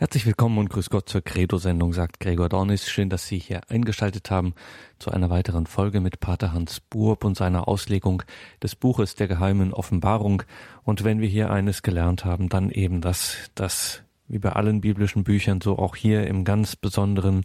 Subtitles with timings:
[0.00, 2.88] Herzlich willkommen und grüß Gott zur Credo-Sendung, sagt Gregor Dornis.
[2.88, 4.54] Schön, dass Sie hier eingeschaltet haben
[5.00, 8.22] zu einer weiteren Folge mit Pater Hans Burb und seiner Auslegung
[8.62, 10.44] des Buches der geheimen Offenbarung.
[10.84, 15.24] Und wenn wir hier eines gelernt haben, dann eben das, dass wie bei allen biblischen
[15.24, 17.44] Büchern, so auch hier im ganz Besonderen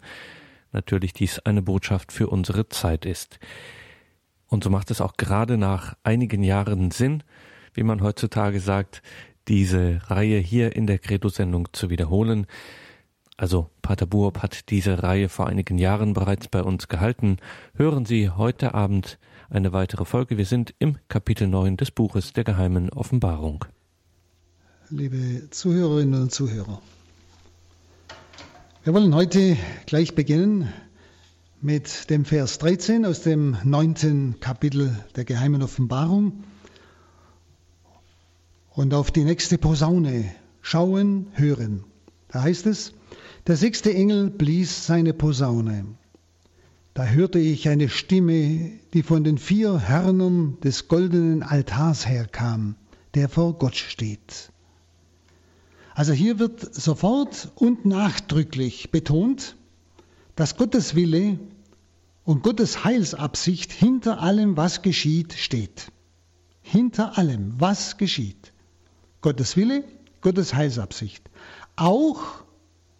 [0.70, 3.40] natürlich dies eine Botschaft für unsere Zeit ist.
[4.46, 7.24] Und so macht es auch gerade nach einigen Jahren Sinn,
[7.72, 9.02] wie man heutzutage sagt,
[9.48, 12.46] diese Reihe hier in der Credo-Sendung zu wiederholen.
[13.36, 17.38] Also Pater Buob hat diese Reihe vor einigen Jahren bereits bei uns gehalten.
[17.74, 19.18] Hören Sie heute Abend
[19.50, 20.38] eine weitere Folge.
[20.38, 23.64] Wir sind im Kapitel 9 des Buches der geheimen Offenbarung.
[24.90, 26.80] Liebe Zuhörerinnen und Zuhörer,
[28.84, 29.56] wir wollen heute
[29.86, 30.72] gleich beginnen
[31.60, 36.44] mit dem Vers 13 aus dem neunten Kapitel der geheimen Offenbarung
[38.74, 41.84] und auf die nächste Posaune schauen, hören.
[42.28, 42.92] Da heißt es,
[43.46, 45.86] der sechste Engel blies seine Posaune.
[46.92, 52.76] Da hörte ich eine Stimme, die von den vier Hörnern des goldenen Altars herkam,
[53.14, 54.50] der vor Gott steht.
[55.94, 59.56] Also hier wird sofort und nachdrücklich betont,
[60.34, 61.38] dass Gottes Wille
[62.24, 65.92] und Gottes Heilsabsicht hinter allem, was geschieht, steht.
[66.62, 68.53] Hinter allem, was geschieht.
[69.24, 69.84] Gottes Wille,
[70.20, 71.30] Gottes Heilsabsicht.
[71.76, 72.20] Auch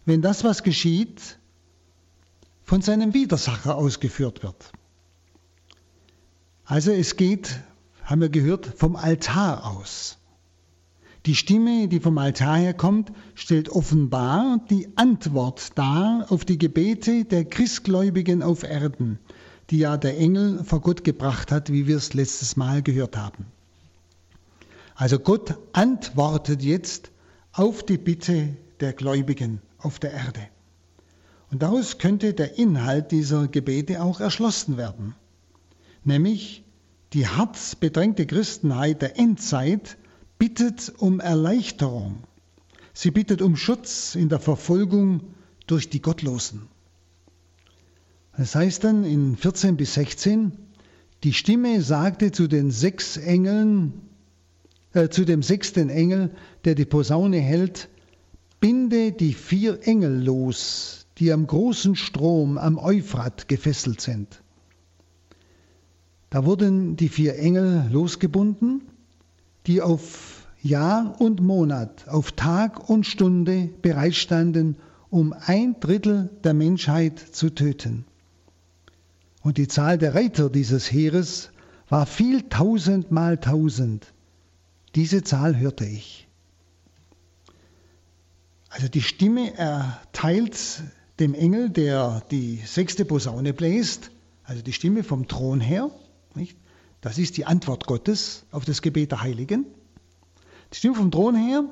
[0.05, 1.37] wenn das, was geschieht,
[2.63, 4.71] von seinem Widersacher ausgeführt wird.
[6.63, 7.59] Also es geht,
[8.03, 10.17] haben wir gehört, vom Altar aus.
[11.27, 17.45] Die Stimme, die vom Altar herkommt, stellt offenbar die Antwort dar auf die Gebete der
[17.45, 19.19] Christgläubigen auf Erden,
[19.69, 23.45] die ja der Engel vor Gott gebracht hat, wie wir es letztes Mal gehört haben.
[24.95, 27.11] Also Gott antwortet jetzt
[27.51, 30.47] auf die Bitte der Gläubigen auf der Erde.
[31.51, 35.13] Und daraus könnte der Inhalt dieser Gebete auch erschlossen werden,
[36.03, 36.63] nämlich
[37.13, 39.97] die hart bedrängte Christenheit der Endzeit
[40.37, 42.23] bittet um Erleichterung.
[42.93, 45.21] Sie bittet um Schutz in der Verfolgung
[45.67, 46.63] durch die Gottlosen.
[48.37, 50.53] Das heißt dann in 14 bis 16,
[51.23, 53.93] die Stimme sagte zu den sechs Engeln,
[54.95, 56.31] äh, zu dem sechsten Engel,
[56.63, 57.89] der die Posaune hält,
[58.61, 64.41] binde die vier Engel los, die am großen Strom am Euphrat gefesselt sind.
[66.29, 68.83] Da wurden die vier Engel losgebunden,
[69.67, 74.77] die auf Jahr und Monat, auf Tag und Stunde bereitstanden,
[75.09, 78.05] um ein Drittel der Menschheit zu töten.
[79.41, 81.51] Und die Zahl der Reiter dieses Heeres
[81.89, 84.14] war viel tausend mal tausend,
[84.95, 86.27] diese Zahl hörte ich.
[88.69, 90.83] Also die Stimme erteilt
[91.19, 94.11] dem Engel, der die sechste Posaune bläst,
[94.43, 95.91] also die Stimme vom Thron her,
[96.33, 96.57] nicht?
[97.01, 99.65] das ist die Antwort Gottes auf das Gebet der Heiligen.
[100.71, 101.63] Die Stimme vom Thron her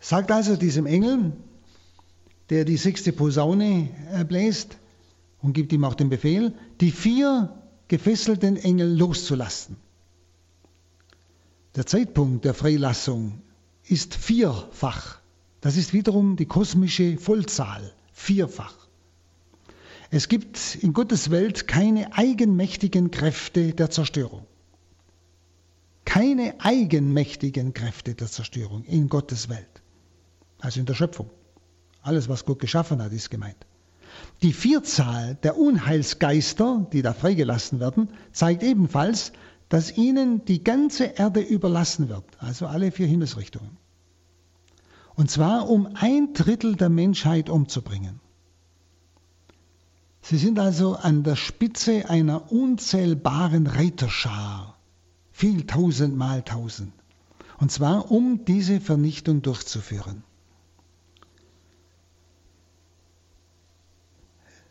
[0.00, 1.32] sagt also diesem Engel,
[2.50, 3.88] der die sechste Posaune
[4.28, 4.76] bläst
[5.40, 7.56] und gibt ihm auch den Befehl, die vier
[7.88, 9.76] gefesselten Engel loszulassen.
[11.74, 13.42] Der Zeitpunkt der Freilassung
[13.84, 15.18] ist vierfach.
[15.60, 18.74] Das ist wiederum die kosmische Vollzahl, vierfach.
[20.10, 24.46] Es gibt in Gottes Welt keine eigenmächtigen Kräfte der Zerstörung.
[26.04, 29.82] Keine eigenmächtigen Kräfte der Zerstörung in Gottes Welt.
[30.60, 31.30] Also in der Schöpfung.
[32.02, 33.66] Alles, was Gott geschaffen hat, ist gemeint.
[34.42, 39.32] Die Vierzahl der Unheilsgeister, die da freigelassen werden, zeigt ebenfalls,
[39.74, 43.76] dass ihnen die ganze Erde überlassen wird, also alle vier Himmelsrichtungen.
[45.16, 48.20] Und zwar um ein Drittel der Menschheit umzubringen.
[50.22, 54.78] Sie sind also an der Spitze einer unzählbaren Reiterschar,
[55.32, 56.92] viel tausend mal tausend.
[57.58, 60.22] Und zwar um diese Vernichtung durchzuführen.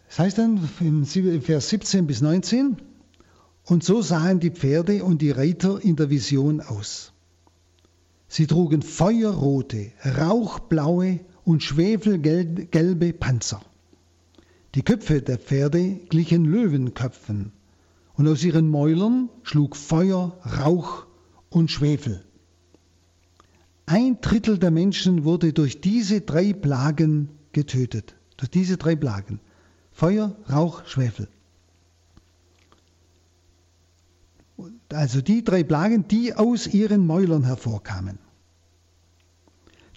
[0.07, 1.05] Das heißt dann im
[1.41, 2.77] Vers 17 bis 19,
[3.65, 7.13] und so sahen die Pferde und die Reiter in der Vision aus.
[8.27, 13.61] Sie trugen feuerrote, rauchblaue und schwefelgelbe Panzer.
[14.75, 17.51] Die Köpfe der Pferde glichen Löwenköpfen,
[18.15, 21.05] und aus ihren Mäulern schlug Feuer, Rauch
[21.49, 22.23] und Schwefel.
[23.85, 28.15] Ein Drittel der Menschen wurde durch diese drei Plagen getötet.
[28.37, 29.39] Durch diese drei Plagen.
[29.91, 31.27] Feuer, Rauch, Schwefel.
[34.93, 38.19] Also die drei Plagen, die aus ihren Mäulern hervorkamen.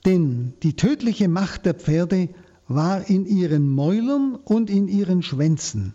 [0.05, 2.29] Denn die tödliche Macht der Pferde
[2.69, 5.95] war in ihren Mäulern und in ihren Schwänzen.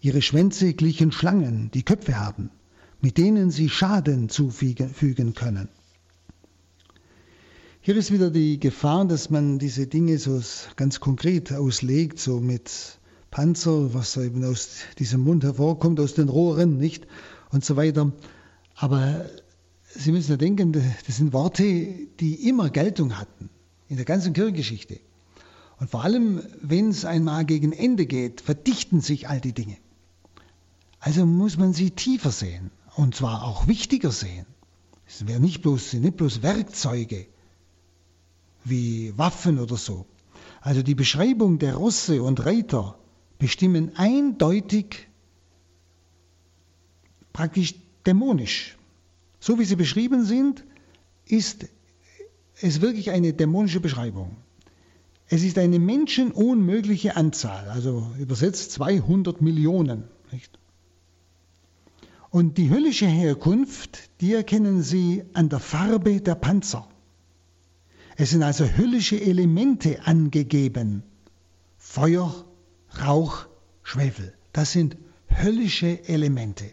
[0.00, 2.50] Ihre Schwänze glichen Schlangen, die Köpfe haben,
[3.00, 5.68] mit denen sie Schaden zufügen können.
[7.80, 10.42] Hier ist wieder die Gefahr, dass man diese Dinge so
[10.76, 12.98] ganz konkret auslegt, so mit
[13.30, 17.06] Panzer, was eben aus diesem Mund hervorkommt, aus den Rohren, nicht?
[17.50, 18.12] Und so weiter.
[18.74, 19.26] Aber
[19.94, 23.48] Sie müssen ja denken, das sind Worte, die immer Geltung hatten
[23.88, 25.00] in der ganzen Kirchengeschichte.
[25.80, 29.76] Und vor allem, wenn es einmal gegen Ende geht, verdichten sich all die Dinge.
[31.00, 34.46] Also muss man sie tiefer sehen und zwar auch wichtiger sehen.
[35.06, 37.26] Es sind nicht bloß, sind nicht bloß Werkzeuge,
[38.64, 40.04] wie Waffen oder so.
[40.60, 42.98] Also die Beschreibung der Rosse und Reiter
[43.38, 45.07] bestimmen eindeutig
[47.38, 48.76] praktisch dämonisch.
[49.38, 50.64] So wie sie beschrieben sind,
[51.24, 51.68] ist
[52.60, 54.34] es wirklich eine dämonische Beschreibung.
[55.28, 60.02] Es ist eine menschenunmögliche Anzahl, also übersetzt 200 Millionen.
[60.32, 60.58] Nicht?
[62.30, 66.88] Und die höllische Herkunft, die erkennen Sie an der Farbe der Panzer.
[68.16, 71.04] Es sind also höllische Elemente angegeben.
[71.76, 72.34] Feuer,
[73.00, 73.46] Rauch,
[73.84, 74.34] Schwefel.
[74.52, 74.96] Das sind
[75.28, 76.72] höllische Elemente.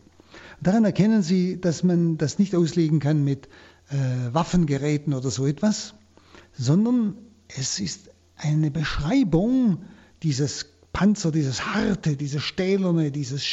[0.61, 3.47] Daran erkennen Sie, dass man das nicht auslegen kann mit
[3.89, 5.95] äh, Waffengeräten oder so etwas,
[6.53, 7.15] sondern
[7.47, 9.83] es ist eine Beschreibung
[10.23, 13.43] dieses Panzer, dieses harte, dieses stählerne, dieses,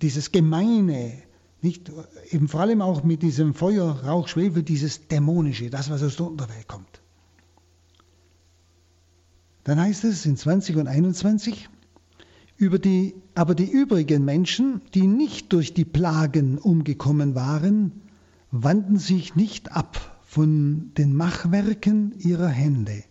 [0.00, 1.22] dieses gemeine,
[1.62, 1.90] nicht,
[2.30, 6.26] eben vor allem auch mit diesem Feuer, Rauch, Schwefel, dieses Dämonische, das, was aus der
[6.26, 7.00] Unterwelt kommt.
[9.64, 11.68] Dann heißt es in 20 und 21,
[12.56, 17.92] über die, aber die übrigen Menschen, die nicht durch die Plagen umgekommen waren,
[18.50, 23.02] wandten sich nicht ab von den Machwerken ihrer Hände.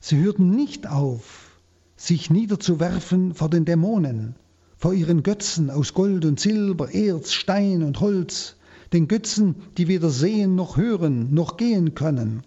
[0.00, 1.58] Sie hörten nicht auf,
[1.96, 4.36] sich niederzuwerfen vor den Dämonen,
[4.76, 8.56] vor ihren Götzen aus Gold und Silber, Erz, Stein und Holz,
[8.92, 12.42] den Götzen, die weder sehen noch hören noch gehen können.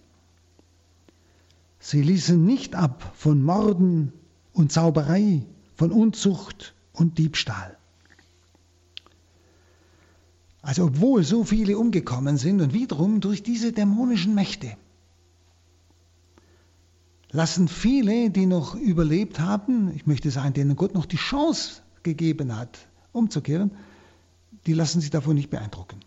[1.79, 4.13] Sie ließen nicht ab von Morden
[4.53, 5.43] und Zauberei,
[5.81, 7.75] von Unzucht und Diebstahl.
[10.61, 14.77] Also obwohl so viele umgekommen sind und wiederum durch diese dämonischen Mächte,
[17.31, 22.55] lassen viele, die noch überlebt haben, ich möchte sagen, denen Gott noch die Chance gegeben
[22.55, 22.77] hat,
[23.11, 23.71] umzukehren,
[24.67, 26.01] die lassen sich davon nicht beeindrucken.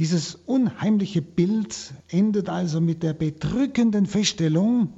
[0.00, 4.92] Dieses unheimliche Bild endet also mit der bedrückenden Feststellung,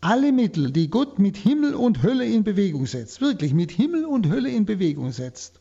[0.00, 4.28] alle Mittel, die Gott mit Himmel und Hölle in Bewegung setzt, wirklich mit Himmel und
[4.28, 5.60] Hölle in Bewegung setzt,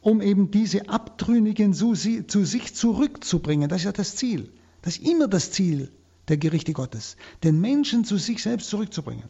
[0.00, 4.52] um eben diese Abtrünnigen zu, sich zurückzubringen, das ist ja das Ziel.
[4.82, 5.90] Das ist immer das Ziel
[6.28, 9.28] der Gerichte Gottes, den Menschen zu sich selbst zurückzubringen.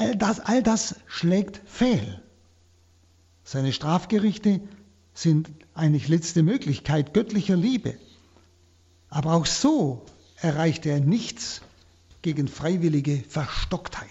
[0.00, 2.22] All das, all das schlägt fehl.
[3.44, 4.62] Seine Strafgerichte
[5.12, 7.96] sind eigentlich letzte Möglichkeit göttlicher Liebe.
[9.10, 10.06] Aber auch so
[10.40, 11.60] erreicht er nichts
[12.22, 14.08] gegen freiwillige Verstocktheit.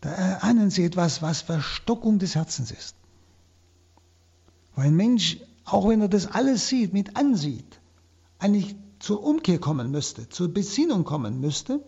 [0.00, 2.96] Da erahnen Sie etwas, was Verstockung des Herzens ist.
[4.74, 7.80] Weil ein Mensch, auch wenn er das alles sieht, mit ansieht,
[8.38, 11.84] eigentlich zur Umkehr kommen müsste, zur Besinnung kommen müsste,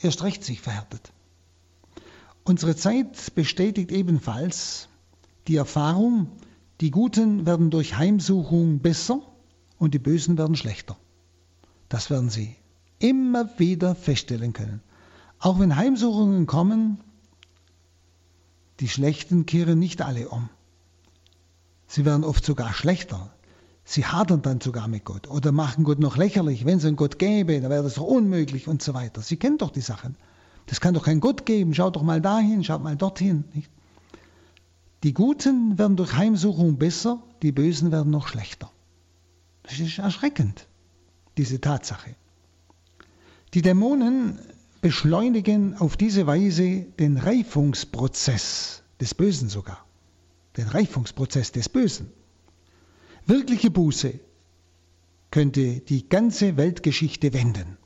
[0.00, 1.12] erst recht sich verhärtet.
[2.44, 4.88] Unsere Zeit bestätigt ebenfalls
[5.46, 6.30] die Erfahrung,
[6.80, 9.20] die Guten werden durch Heimsuchung besser
[9.78, 10.96] und die Bösen werden schlechter.
[11.92, 12.56] Das werden Sie
[13.00, 14.80] immer wieder feststellen können.
[15.38, 16.98] Auch wenn Heimsuchungen kommen,
[18.80, 20.48] die Schlechten kehren nicht alle um.
[21.86, 23.30] Sie werden oft sogar schlechter.
[23.84, 26.64] Sie hadern dann sogar mit Gott oder machen Gott noch lächerlich.
[26.64, 29.20] Wenn es einen Gott gäbe, dann wäre das doch unmöglich und so weiter.
[29.20, 30.16] Sie kennen doch die Sachen.
[30.68, 31.74] Das kann doch kein Gott geben.
[31.74, 33.44] Schaut doch mal dahin, schaut mal dorthin.
[33.52, 33.70] Nicht?
[35.02, 38.70] Die Guten werden durch Heimsuchung besser, die Bösen werden noch schlechter.
[39.64, 40.66] Das ist erschreckend,
[41.36, 42.14] diese Tatsache.
[43.54, 44.38] Die Dämonen
[44.80, 49.84] beschleunigen auf diese Weise den Reifungsprozess des Bösen sogar.
[50.56, 52.10] Den Reifungsprozess des Bösen.
[53.26, 54.18] Wirkliche Buße
[55.30, 57.78] könnte die ganze Weltgeschichte wenden.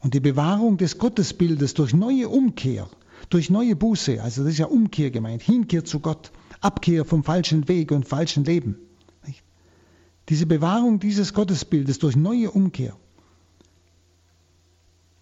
[0.00, 2.88] Und die Bewahrung des Gottesbildes durch neue Umkehr
[3.30, 7.68] durch neue Buße, also das ist ja Umkehr gemeint, Hinkehr zu Gott, Abkehr vom falschen
[7.68, 8.76] Weg und falschen Leben.
[10.28, 12.96] Diese Bewahrung dieses Gottesbildes durch neue Umkehr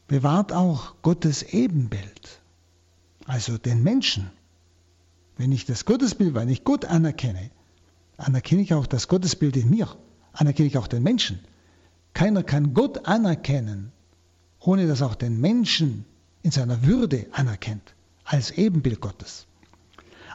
[0.06, 2.40] bewahrt auch Gottes Ebenbild,
[3.24, 4.30] also den Menschen.
[5.36, 7.50] Wenn ich das Gottesbild, weil ich Gott anerkenne,
[8.16, 9.88] anerkenne ich auch das Gottesbild in mir.
[10.34, 11.40] anerkenne ich auch den Menschen.
[12.14, 13.92] Keiner kann Gott anerkennen,
[14.60, 16.04] ohne dass auch den Menschen
[16.42, 17.94] in seiner Würde anerkennt,
[18.24, 19.46] als Ebenbild Gottes.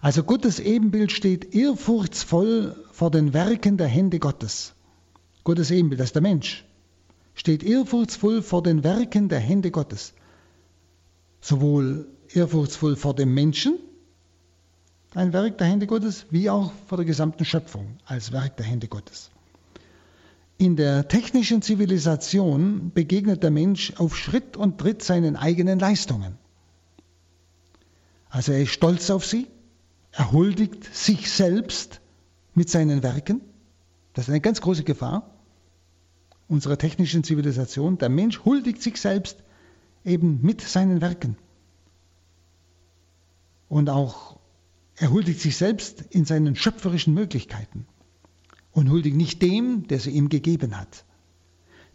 [0.01, 4.73] Also Gottes Ebenbild steht ehrfurchtsvoll vor den Werken der Hände Gottes.
[5.43, 6.65] Gottes Ebenbild, das ist der Mensch,
[7.33, 10.13] steht ehrfurchtsvoll vor den Werken der Hände Gottes.
[11.41, 13.79] Sowohl ehrfurchtsvoll vor dem Menschen,
[15.15, 18.87] ein Werk der Hände Gottes, wie auch vor der gesamten Schöpfung als Werk der Hände
[18.87, 19.31] Gottes.
[20.59, 26.37] In der technischen Zivilisation begegnet der Mensch auf Schritt und Tritt seinen eigenen Leistungen.
[28.29, 29.47] Also er ist stolz auf sie,
[30.17, 32.01] er huldigt sich selbst
[32.55, 33.39] mit seinen Werken.
[34.13, 35.29] Das ist eine ganz große Gefahr
[36.47, 38.00] unserer technischen Zivilisation.
[38.00, 39.43] Der Mensch huldigt sich selbst
[40.03, 41.38] eben mit seinen Werken.
[43.69, 44.39] Und auch
[44.95, 47.86] er huldigt sich selbst in seinen schöpferischen Möglichkeiten
[48.71, 51.05] und huldigt nicht dem, der sie ihm gegeben hat.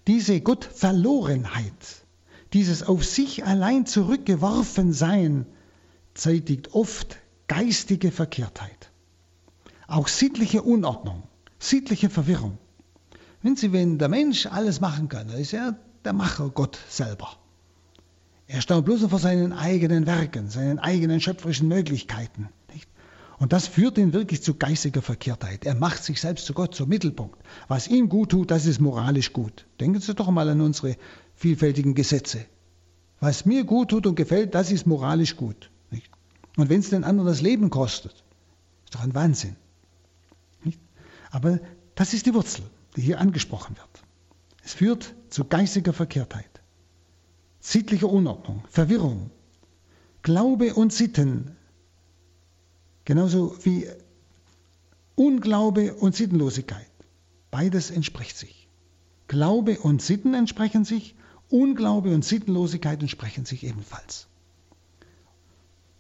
[0.07, 2.05] Diese Gottverlorenheit,
[2.53, 5.47] dieses auf sich allein zurückgeworfen Sein,
[6.15, 7.17] zeitigt oft
[7.49, 8.91] geistige Verkehrtheit,
[9.87, 11.23] auch sittliche Unordnung,
[11.59, 12.59] sittliche Verwirrung.
[13.43, 17.37] Wenn Sie, wenn der Mensch alles machen kann, dann ist er der Macher Gott selber.
[18.47, 22.49] Er staunt bloß vor seinen eigenen Werken, seinen eigenen schöpferischen Möglichkeiten.
[22.73, 22.89] Nicht?
[23.39, 25.65] Und das führt ihn wirklich zu geistiger Verkehrtheit.
[25.65, 27.37] Er macht sich selbst zu Gott, zum Mittelpunkt.
[27.67, 29.67] Was ihm gut tut, das ist moralisch gut.
[29.81, 30.97] Denken Sie doch mal an unsere
[31.35, 32.45] vielfältigen Gesetze.
[33.19, 35.72] Was mir gut tut und gefällt, das ist moralisch gut.
[36.57, 38.13] Und wenn es den anderen das Leben kostet,
[38.85, 39.57] ist doch ein Wahnsinn.
[40.65, 40.81] Nicht?
[41.31, 41.61] Aber
[41.95, 42.65] das ist die Wurzel,
[42.97, 44.05] die hier angesprochen wird.
[44.65, 46.61] Es führt zu geistiger Verkehrtheit,
[47.61, 49.31] sittlicher Unordnung, Verwirrung.
[50.23, 51.57] Glaube und Sitten
[53.05, 53.89] Genauso wie
[55.17, 56.87] Unglaube und Sittenlosigkeit.
[57.51, 58.69] Beides entspricht sich.
[59.29, 61.17] Glaube und Sitten entsprechen sich,
[61.49, 64.29] Unglaube und Sittenlosigkeit entsprechen sich ebenfalls.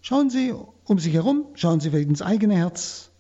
[0.03, 0.53] Schauen Sie
[0.85, 3.11] um sich herum, schauen Sie vielleicht ins eigene Herz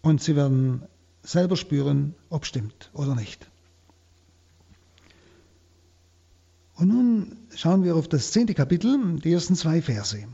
[0.00, 0.82] und Sie werden
[1.22, 3.50] selber spüren, ob stimmt oder nicht.
[6.76, 10.26] Und nun schauen wir auf das zehnte Kapitel, die ersten zwei Verse.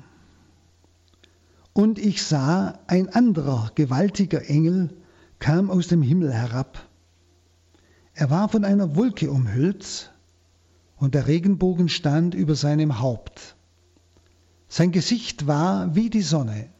[1.72, 4.96] Und ich sah, ein anderer gewaltiger Engel
[5.40, 6.88] kam aus dem Himmel herab.
[8.14, 10.12] Er war von einer Wolke umhüllt,
[10.96, 13.56] und der Regenbogen stand über seinem Haupt.
[14.72, 16.70] Sein Gesicht war wie die Sonne,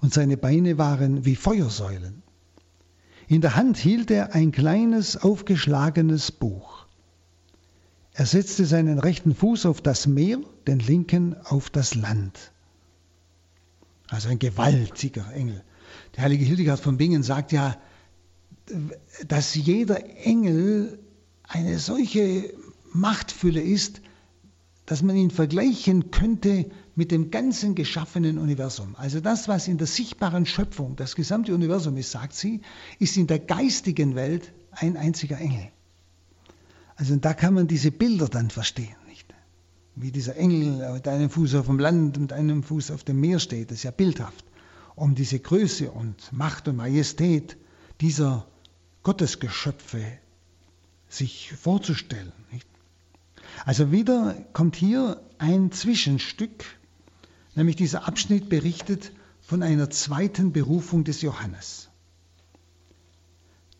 [0.00, 2.24] und seine Beine waren wie Feuersäulen.
[3.28, 6.86] In der Hand hielt er ein kleines, aufgeschlagenes Buch.
[8.12, 12.50] Er setzte seinen rechten Fuß auf das Meer, den linken auf das Land.
[14.08, 15.62] Also ein gewaltiger Engel.
[16.16, 17.76] Der heilige Hildegard von Bingen sagt ja,
[19.28, 20.98] dass jeder Engel
[21.44, 22.52] eine solche
[22.92, 24.02] Machtfülle ist,
[24.86, 28.94] dass man ihn vergleichen könnte mit dem ganzen geschaffenen Universum.
[28.96, 32.60] Also das, was in der sichtbaren Schöpfung das gesamte Universum ist, sagt sie,
[32.98, 35.68] ist in der geistigen Welt ein einziger Engel.
[36.96, 38.94] Also da kann man diese Bilder dann verstehen
[39.94, 43.38] wie dieser Engel mit einem Fuß auf dem Land und einem Fuß auf dem Meer
[43.38, 43.70] steht.
[43.70, 44.44] Das ist ja bildhaft,
[44.94, 47.56] um diese Größe und Macht und Majestät
[48.00, 48.46] dieser
[49.02, 50.02] Gottesgeschöpfe
[51.08, 52.32] sich vorzustellen.
[53.66, 56.64] Also wieder kommt hier ein Zwischenstück,
[57.54, 61.88] nämlich dieser Abschnitt berichtet von einer zweiten Berufung des Johannes.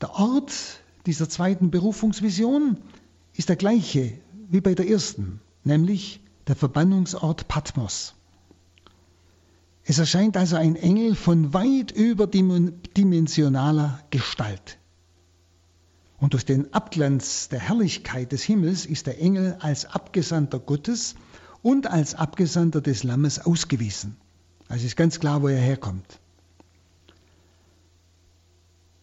[0.00, 0.52] Der Ort
[1.06, 2.78] dieser zweiten Berufungsvision
[3.34, 8.14] ist der gleiche wie bei der ersten nämlich der Verbannungsort Patmos.
[9.84, 14.78] Es erscheint also ein Engel von weit überdimensionaler Gestalt.
[16.18, 21.16] Und durch den Abglanz der Herrlichkeit des Himmels ist der Engel als Abgesandter Gottes
[21.62, 24.16] und als Abgesandter des Lammes ausgewiesen.
[24.68, 26.20] Also ist ganz klar, wo er herkommt.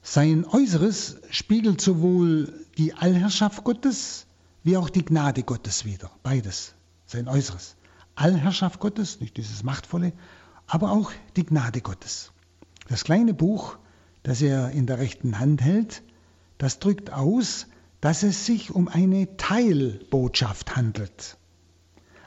[0.02, 4.26] Sein Äußeres spiegelt sowohl die Allherrschaft Gottes
[4.64, 6.12] wie auch die Gnade Gottes wieder.
[6.24, 6.74] Beides,
[7.06, 7.76] sein Äußeres.
[8.16, 10.14] Allherrschaft Gottes, nicht dieses Machtvolle,
[10.68, 12.32] aber auch die Gnade Gottes.
[12.88, 13.78] Das kleine Buch,
[14.24, 16.02] das er in der rechten Hand hält,
[16.58, 17.68] das drückt aus,
[18.02, 21.38] dass es sich um eine Teilbotschaft handelt.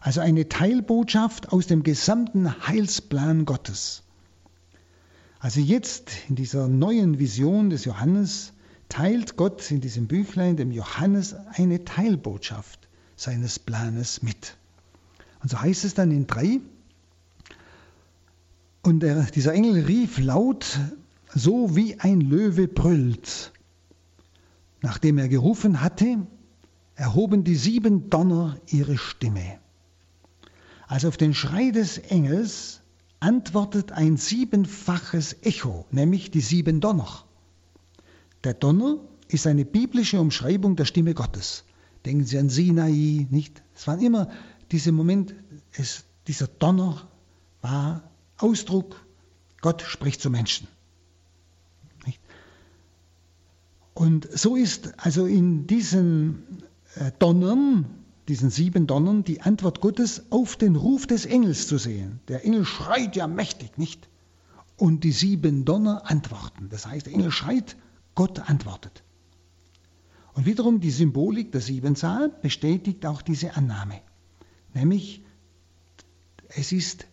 [0.03, 4.03] Also eine Teilbotschaft aus dem gesamten Heilsplan Gottes.
[5.39, 8.53] Also jetzt in dieser neuen Vision des Johannes
[8.89, 14.57] teilt Gott in diesem Büchlein dem Johannes eine Teilbotschaft seines Planes mit.
[15.41, 16.59] Und so heißt es dann in drei.
[18.83, 20.81] Und der, dieser Engel rief laut,
[21.33, 23.53] so wie ein Löwe brüllt.
[24.81, 26.27] nachdem er gerufen hatte,
[26.97, 29.62] erhoben die sieben Donner ihre Stimme.
[30.93, 32.83] Also auf den Schrei des Engels
[33.19, 37.25] antwortet ein siebenfaches Echo, nämlich die sieben Donner.
[38.45, 41.65] Der Donner ist eine biblische Umschreibung der Stimme Gottes.
[42.05, 43.63] Denken Sie an Sinai, nicht?
[43.75, 44.29] Es waren immer
[44.71, 45.35] diese Moment,
[45.73, 47.09] es, dieser Donner
[47.63, 49.03] war Ausdruck,
[49.63, 50.69] Gott spricht zu Menschen.
[52.05, 52.21] Nicht?
[53.95, 56.65] Und so ist also in diesen
[56.97, 62.21] äh, Donnern, diesen sieben Donnern, die Antwort Gottes auf den Ruf des Engels zu sehen.
[62.29, 64.09] Der Engel schreit ja mächtig, nicht?
[64.77, 66.69] Und die sieben Donner antworten.
[66.71, 67.77] Das heißt, der Engel schreit,
[68.15, 69.03] Gott antwortet.
[70.35, 74.01] Und wiederum die Symbolik der Siebenzahl bestätigt auch diese Annahme.
[74.73, 75.23] Nämlich,
[76.49, 77.07] es ist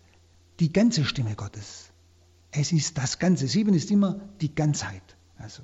[0.59, 1.89] die ganze Stimme Gottes.
[2.51, 3.47] Es ist das Ganze.
[3.47, 5.17] Sieben ist immer die Ganzheit.
[5.37, 5.63] Also.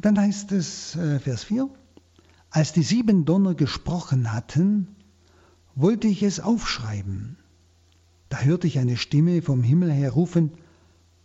[0.00, 1.68] Dann heißt es, äh, Vers 4,
[2.52, 4.94] als die sieben Donner gesprochen hatten,
[5.74, 7.38] wollte ich es aufschreiben.
[8.28, 10.52] Da hörte ich eine Stimme vom Himmel her rufen,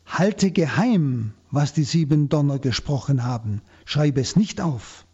[0.06, 5.06] Halte geheim, was die sieben Donner gesprochen haben, schreibe es nicht auf.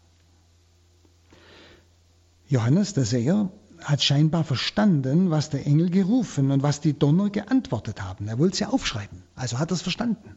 [2.46, 3.50] Johannes, der Seher,
[3.82, 8.28] hat scheinbar verstanden, was der Engel gerufen und was die Donner geantwortet haben.
[8.28, 10.36] Er wollte es ja aufschreiben, also hat er es verstanden.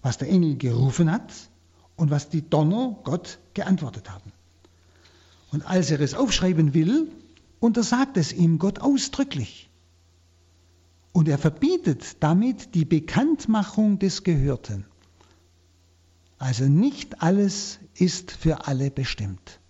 [0.00, 1.32] Was der Engel gerufen hat
[1.96, 4.32] und was die Donner Gott geantwortet haben.
[5.54, 7.12] Und als er es aufschreiben will,
[7.60, 9.70] untersagt es ihm Gott ausdrücklich.
[11.12, 14.84] Und er verbietet damit die Bekanntmachung des Gehörten.
[16.38, 19.60] Also nicht alles ist für alle bestimmt.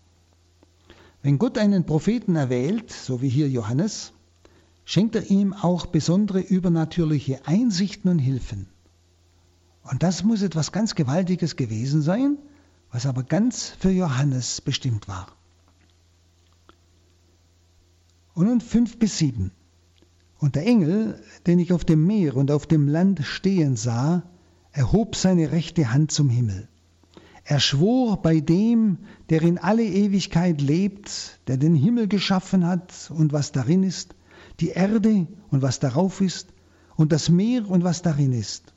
[1.20, 4.14] Wenn Gott einen Propheten erwählt, so wie hier Johannes,
[4.86, 8.68] schenkt er ihm auch besondere übernatürliche Einsichten und Hilfen.
[9.82, 12.38] Und das muss etwas ganz Gewaltiges gewesen sein,
[12.90, 15.26] was aber ganz für Johannes bestimmt war.
[18.34, 19.52] Und nun fünf bis sieben.
[20.38, 24.24] Und der Engel, den ich auf dem Meer und auf dem Land stehen sah,
[24.72, 26.68] erhob seine rechte Hand zum Himmel.
[27.44, 28.98] Er schwor bei dem,
[29.30, 34.14] der in alle Ewigkeit lebt, der den Himmel geschaffen hat und was darin ist,
[34.60, 36.48] die Erde und was darauf ist,
[36.96, 38.74] und das Meer und was darin ist.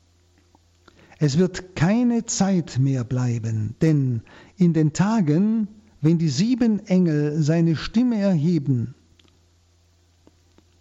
[1.18, 4.22] Es wird keine Zeit mehr bleiben, denn
[4.56, 5.68] in den Tagen,
[6.00, 8.94] wenn die sieben Engel seine Stimme erheben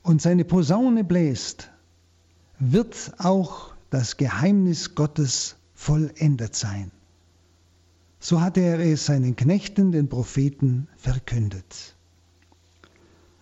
[0.07, 1.69] und seine Posaune bläst,
[2.59, 6.91] wird auch das Geheimnis Gottes vollendet sein.
[8.17, 11.93] So hatte er es seinen Knechten, den Propheten, verkündet.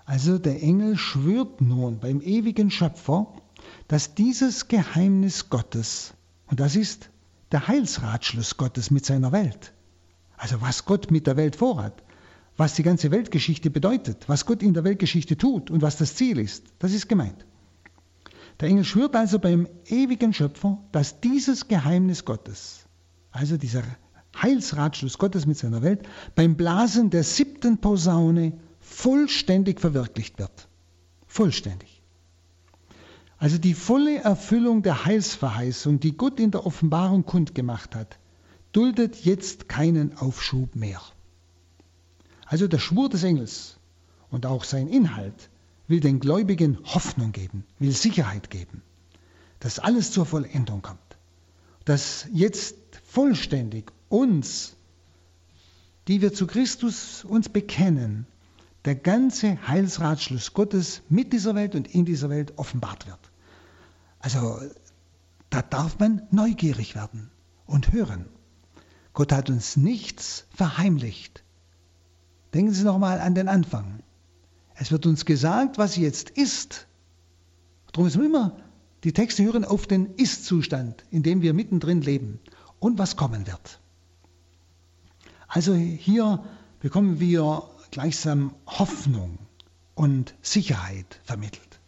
[0.06, 3.28] Also der Engel schwört nun beim ewigen Schöpfer,
[3.88, 6.16] dass dieses Geheimnis Gottes,
[6.48, 7.12] und das ist
[7.52, 9.72] der Heilsratschluss Gottes mit seiner Welt,
[10.36, 12.02] also was Gott mit der Welt vorhat,
[12.58, 16.40] was die ganze Weltgeschichte bedeutet, was Gott in der Weltgeschichte tut und was das Ziel
[16.40, 17.46] ist, das ist gemeint.
[18.60, 22.86] Der Engel schwört also beim ewigen Schöpfer, dass dieses Geheimnis Gottes,
[23.32, 23.84] also dieser
[24.42, 30.70] Heilsratschluss Gottes mit seiner Welt beim Blasen der siebten Posaune vollständig verwirklicht wird.
[31.28, 32.02] Vollständig.
[33.38, 38.18] Also die volle Erfüllung der Heilsverheißung, die Gott in der Offenbarung kundgemacht hat,
[38.72, 41.02] duldet jetzt keinen Aufschub mehr.
[42.46, 43.78] Also der Schwur des Engels
[44.30, 45.50] und auch sein Inhalt
[45.88, 48.82] will den Gläubigen Hoffnung geben, will Sicherheit geben,
[49.60, 51.18] dass alles zur Vollendung kommt,
[51.86, 52.76] dass jetzt
[53.08, 54.76] vollständig uns,
[56.08, 58.28] die wir zu Christus uns bekennen,
[58.86, 63.20] der ganze Heilsratschluss Gottes mit dieser Welt und in dieser Welt offenbart wird.
[64.20, 64.60] Also
[65.50, 67.32] da darf man neugierig werden
[67.66, 68.26] und hören.
[69.14, 71.45] Gott hat uns nichts verheimlicht.
[72.56, 74.00] Denken Sie nochmal an den Anfang.
[74.76, 76.88] Es wird uns gesagt, was jetzt ist.
[77.92, 78.56] Darum müssen wir immer
[79.04, 82.40] die Texte hören auf den Ist-Zustand, in dem wir mittendrin leben
[82.80, 83.82] und was kommen wird.
[85.50, 86.46] Also hier
[86.80, 89.38] bekommen wir gleichsam Hoffnung
[89.94, 91.82] und Sicherheit vermittelt.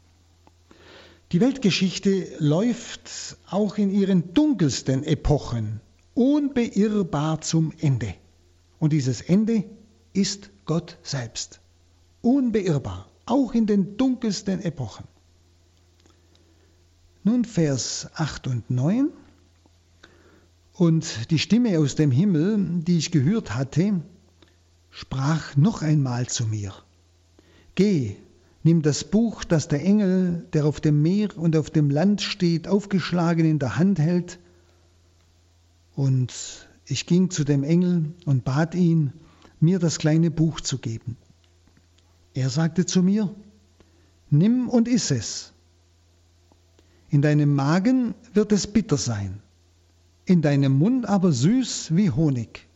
[1.32, 5.80] Die Weltgeschichte läuft auch in ihren dunkelsten Epochen
[6.14, 8.16] unbeirrbar zum Ende.
[8.80, 9.64] Und dieses Ende
[10.12, 11.60] ist Gott selbst.
[12.22, 15.06] Unbeirrbar, auch in den dunkelsten Epochen.
[17.24, 19.10] Nun Vers 8 und 9.
[20.74, 24.02] Und die Stimme aus dem Himmel, die ich gehört hatte,
[24.92, 26.72] sprach noch einmal zu mir.
[27.74, 28.16] Geh,
[28.62, 32.68] nimm das Buch, das der Engel, der auf dem Meer und auf dem Land steht,
[32.68, 34.38] aufgeschlagen in der Hand hält,
[35.98, 36.32] und
[36.86, 39.12] Ich ging zu dem Engel und bat ihn,
[39.60, 41.18] mir das kleine Buch zu geben.
[42.34, 43.34] Er sagte zu mir,
[44.30, 45.54] Nimm und iss es.
[47.10, 49.42] In deinem Magen wird es bitter sein,
[50.26, 52.68] in deinem Mund aber süß wie Honig.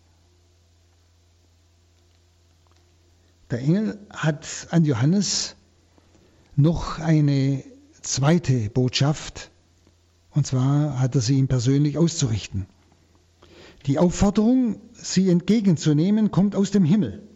[3.50, 5.58] Der Engel hat an Johannes
[6.56, 7.64] noch eine
[8.02, 9.52] zweite Botschaft,
[10.32, 12.66] und zwar hat er sie ihm persönlich auszurichten.
[13.86, 17.28] Die Aufforderung, sie entgegenzunehmen, kommt aus dem Himmel.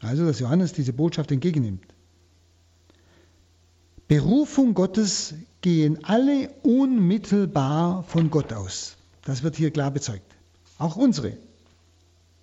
[0.00, 1.84] Also, dass Johannes diese Botschaft entgegennimmt.
[4.08, 8.96] Berufung Gottes gehen alle unmittelbar von Gott aus.
[9.22, 10.36] Das wird hier klar bezeugt.
[10.78, 11.38] Auch unsere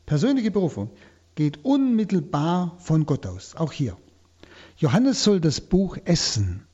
[0.08, 0.90] persönliche Berufung
[1.36, 3.56] geht unmittelbar von Gott aus.
[3.56, 3.96] Auch hier.
[4.78, 6.66] Johannes soll das Buch essen.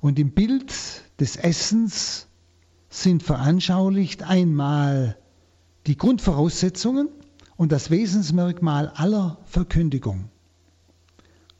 [0.00, 0.74] Und im Bild
[1.18, 2.26] des Essens
[2.90, 5.16] sind veranschaulicht einmal
[5.86, 7.08] die Grundvoraussetzungen
[7.56, 10.28] und das Wesensmerkmal aller Verkündigung.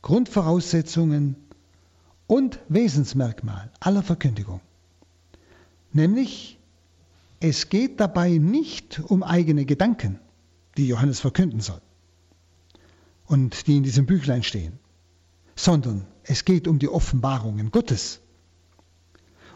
[0.03, 1.37] Grundvoraussetzungen
[2.27, 4.61] und Wesensmerkmal aller Verkündigung.
[5.93, 6.59] Nämlich,
[7.41, 10.21] es geht dabei nicht um eigene Gedanken,
[10.77, 11.81] die Johannes verkünden soll
[13.27, 14.79] und die in diesem Büchlein stehen,
[15.57, 18.21] sondern es geht um die Offenbarungen Gottes.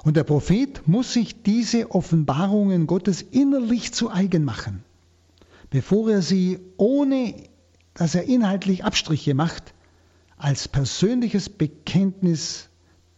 [0.05, 4.85] Und der Prophet muss sich diese Offenbarungen Gottes innerlich zu eigen machen,
[5.71, 7.35] bevor er sie, ohne
[7.95, 9.73] dass er inhaltlich Abstriche macht,
[10.37, 12.69] als persönliches Bekenntnis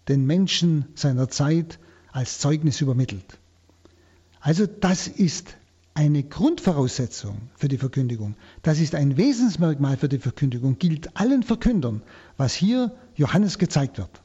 [0.07, 1.81] den Menschen seiner Zeit
[2.13, 3.39] als Zeugnis übermittelt.
[4.41, 5.57] Also das ist
[5.95, 8.37] eine Grundvoraussetzung für die Verkündigung.
[8.63, 12.03] Das ist ein Wesensmerkmal für die Verkündigung, gilt allen Verkündern,
[12.37, 14.23] was hier Johannes gezeigt wird.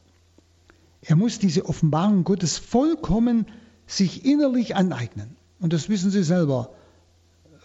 [1.01, 3.47] Er muss diese Offenbarung Gottes vollkommen
[3.87, 5.35] sich innerlich aneignen.
[5.59, 6.69] Und das wissen Sie selber.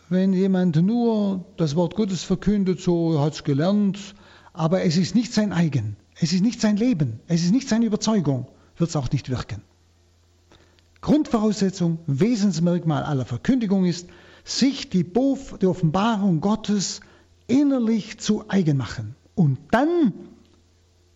[0.08, 4.14] Wenn jemand nur das Wort Gottes verkündet, so hat es gelernt,
[4.52, 7.86] aber es ist nicht sein eigen, es ist nicht sein Leben, es ist nicht seine
[7.86, 8.46] Überzeugung,
[8.76, 9.62] wird es auch nicht wirken.
[11.00, 14.08] Grundvoraussetzung, Wesensmerkmal aller Verkündigung ist,
[14.44, 17.00] sich die, Offenbarung Gottes
[17.48, 19.14] innerlich zu eigen machen.
[19.34, 20.12] Und dann,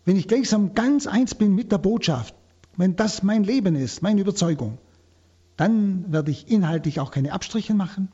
[0.05, 2.35] wenn ich gleichsam ganz eins bin mit der Botschaft,
[2.77, 4.79] wenn das mein Leben ist, meine Überzeugung,
[5.57, 8.09] dann werde ich inhaltlich auch keine Abstriche machen.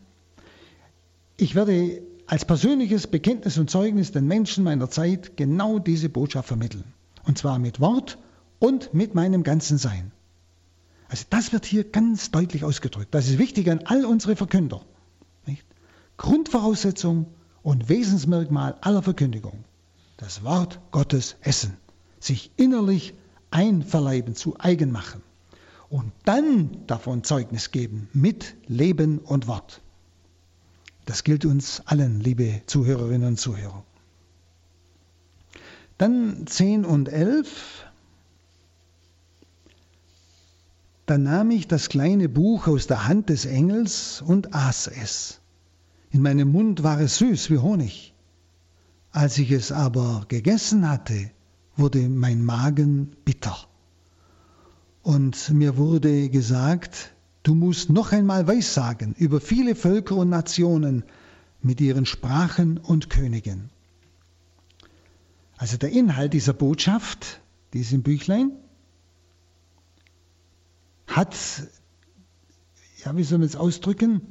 [1.36, 6.84] Ich werde als persönliches Bekenntnis und Zeugnis den Menschen meiner Zeit genau diese Botschaft vermitteln.
[7.24, 8.18] Und zwar mit Wort
[8.58, 10.10] und mit meinem ganzen Sein.
[11.08, 13.14] Also das wird hier ganz deutlich ausgedrückt.
[13.14, 14.82] Das ist wichtig an all unsere Verkünder.
[15.46, 15.64] Nicht?
[16.16, 17.26] Grundvoraussetzung
[17.62, 19.64] und Wesensmerkmal aller Verkündigung.
[20.16, 21.76] Das Wort Gottes essen.
[22.20, 23.14] Sich innerlich
[23.50, 25.22] einverleiben, zu eigen machen.
[25.88, 29.82] Und dann davon Zeugnis geben mit Leben und Wort.
[31.04, 33.84] Das gilt uns allen, liebe Zuhörerinnen und Zuhörer.
[35.98, 37.86] Dann 10 und 11.
[41.06, 45.40] Dann nahm ich das kleine Buch aus der Hand des Engels und aß es.
[46.10, 48.15] In meinem Mund war es süß wie Honig.
[49.16, 51.30] Als ich es aber gegessen hatte,
[51.74, 53.56] wurde mein Magen bitter.
[55.02, 61.04] Und mir wurde gesagt, Du musst noch einmal Weissagen über viele Völker und Nationen
[61.62, 63.70] mit ihren Sprachen und Königen.
[65.56, 67.40] Also der Inhalt dieser Botschaft,
[67.72, 68.50] diesem Büchlein,
[71.06, 71.36] hat,
[73.04, 74.22] ja, wie soll man es ausdrücken,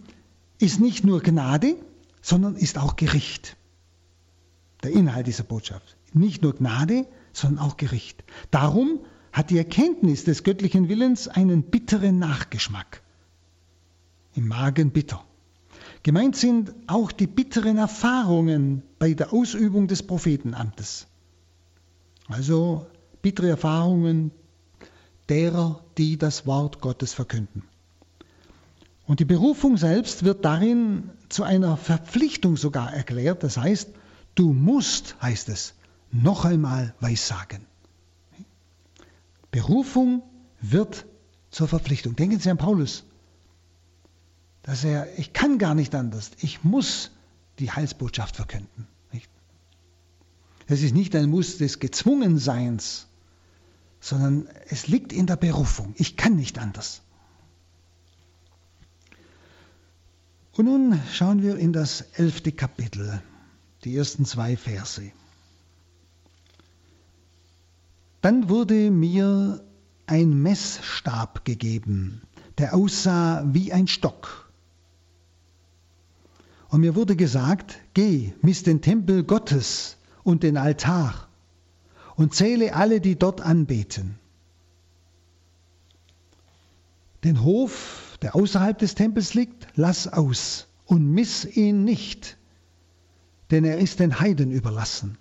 [0.59, 1.75] ist nicht nur Gnade,
[2.21, 3.55] sondern ist auch Gericht.
[4.85, 5.97] Der Inhalt dieser Botschaft.
[6.13, 8.23] Nicht nur Gnade, sondern auch Gericht.
[8.51, 8.99] Darum
[9.31, 13.01] hat die Erkenntnis des göttlichen Willens einen bitteren Nachgeschmack
[14.35, 15.25] im Magen bitter.
[16.03, 21.07] Gemeint sind auch die bitteren Erfahrungen bei der Ausübung des Prophetenamtes.
[22.27, 22.85] Also
[23.23, 24.29] bittere Erfahrungen
[25.29, 27.63] derer, die das Wort Gottes verkünden.
[29.07, 33.41] Und die Berufung selbst wird darin zu einer Verpflichtung sogar erklärt.
[33.41, 33.89] Das heißt,
[34.35, 35.73] du musst, heißt es,
[36.11, 37.65] noch einmal weissagen.
[39.51, 40.23] Berufung
[40.61, 41.05] wird
[41.49, 42.15] zur Verpflichtung.
[42.15, 43.05] Denken Sie an Paulus
[44.65, 47.11] dass er, ich kann gar nicht anders, ich muss
[47.59, 48.87] die Heilsbotschaft verkünden.
[50.67, 53.05] Es ist nicht ein Muss des Gezwungenseins,
[53.99, 55.93] sondern es liegt in der Berufung.
[55.97, 57.03] Ich kann nicht anders.
[60.53, 63.21] Und nun schauen wir in das elfte Kapitel,
[63.85, 65.11] die ersten zwei Verse.
[68.21, 69.63] Dann wurde mir
[70.07, 72.21] ein Messstab gegeben,
[72.57, 74.45] der aussah wie ein Stock
[76.75, 81.29] Und mir wurde gesagt, geh, miss den Tempel Gottes und den Altar
[82.17, 84.19] und zähle alle, die dort anbeten.
[87.23, 92.37] Den Hof, der außerhalb des Tempels liegt, lass aus und miss ihn nicht,
[93.55, 95.17] denn er ist den Heiden überlassen.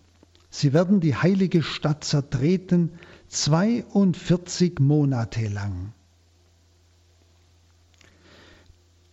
[0.51, 2.91] Sie werden die heilige Stadt zertreten
[3.29, 5.93] 42 Monate lang.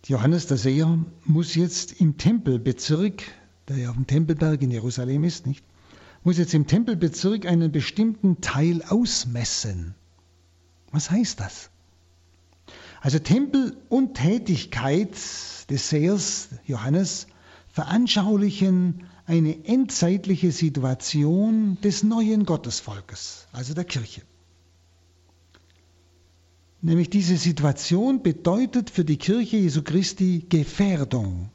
[0.08, 3.22] Johannes der Seher muss jetzt im Tempelbezirk,
[3.68, 5.64] der ja auf dem Tempelberg in Jerusalem ist, nicht,
[6.24, 9.94] muss jetzt im Tempelbezirk einen bestimmten Teil ausmessen.
[10.90, 11.70] Was heißt das?
[13.00, 15.12] Also Tempel und Tätigkeit
[15.70, 17.28] des Sehers Johannes
[17.72, 24.22] veranschaulichen eine endzeitliche Situation des neuen Gottesvolkes, also der Kirche.
[26.80, 31.50] Nämlich diese Situation bedeutet für die Kirche Jesu Christi Gefährdung.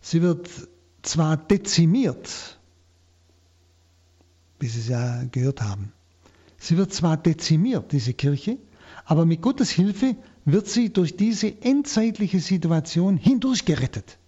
[0.00, 0.50] Sie wird
[1.02, 2.58] zwar dezimiert,
[4.58, 5.92] wie Sie es ja gehört haben,
[6.58, 8.58] sie wird zwar dezimiert, diese Kirche,
[9.04, 14.18] aber mit Gottes Hilfe wird sie durch diese endzeitliche Situation hindurch gerettet.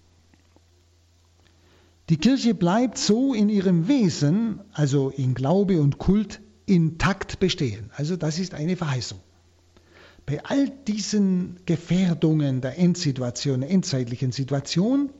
[2.09, 7.91] Die Kirche bleibt so in ihrem Wesen, also in Glaube und Kult, intakt bestehen.
[7.97, 9.21] Also das ist eine Verheißung.
[10.25, 15.11] Bei all diesen Gefährdungen der Endsituation, der endzeitlichen Situation,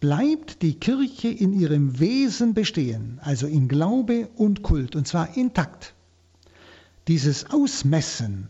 [0.00, 5.94] bleibt die Kirche in ihrem Wesen bestehen, also in Glaube und Kult, und zwar intakt.
[7.06, 8.48] Dieses Ausmessen,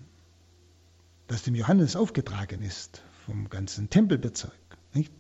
[1.27, 4.53] das dem Johannes aufgetragen ist, vom ganzen Tempelbezirk,
[4.95, 5.13] nicht?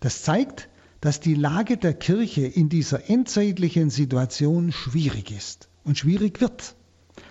[0.00, 0.68] das zeigt,
[1.00, 6.74] dass die Lage der Kirche in dieser endzeitlichen Situation schwierig ist und schwierig wird.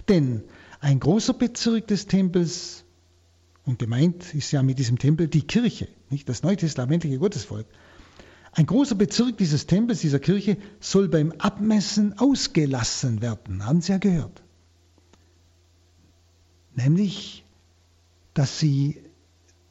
[0.08, 0.44] Denn
[0.80, 2.86] ein großer Bezirk des Tempels,
[3.66, 7.66] und gemeint ist ja mit diesem Tempel die Kirche, nicht das neutestamentliche Gottesvolk,
[8.52, 13.98] ein großer Bezirk dieses Tempels, dieser Kirche, soll beim Abmessen ausgelassen werden, haben Sie ja
[13.98, 14.44] gehört.
[16.74, 17.46] Nämlich,
[18.34, 19.02] dass, sie,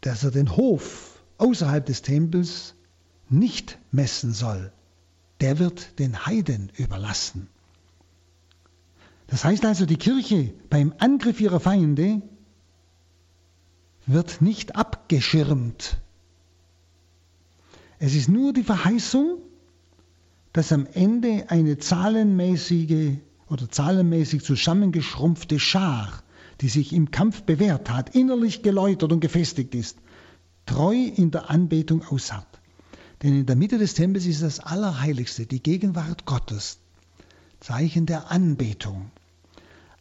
[0.02, 2.73] dass er den Hof außerhalb des Tempels
[3.38, 4.72] nicht messen soll.
[5.40, 7.48] Der wird den Heiden überlassen.
[9.26, 12.22] Das heißt also, die Kirche beim Angriff ihrer Feinde
[14.06, 15.98] wird nicht abgeschirmt.
[17.98, 19.38] Es ist nur die Verheißung,
[20.52, 23.16] dass am Ende eine zahlenmäßige
[23.48, 26.22] oder zahlenmäßig zusammengeschrumpfte Schar,
[26.60, 29.98] die sich im Kampf bewährt hat, innerlich geläutert und gefestigt ist,
[30.66, 32.53] treu in der Anbetung ausharrt.
[33.24, 36.78] Denn in der Mitte des Tempels ist das Allerheiligste, die Gegenwart Gottes,
[37.58, 39.10] Zeichen der Anbetung.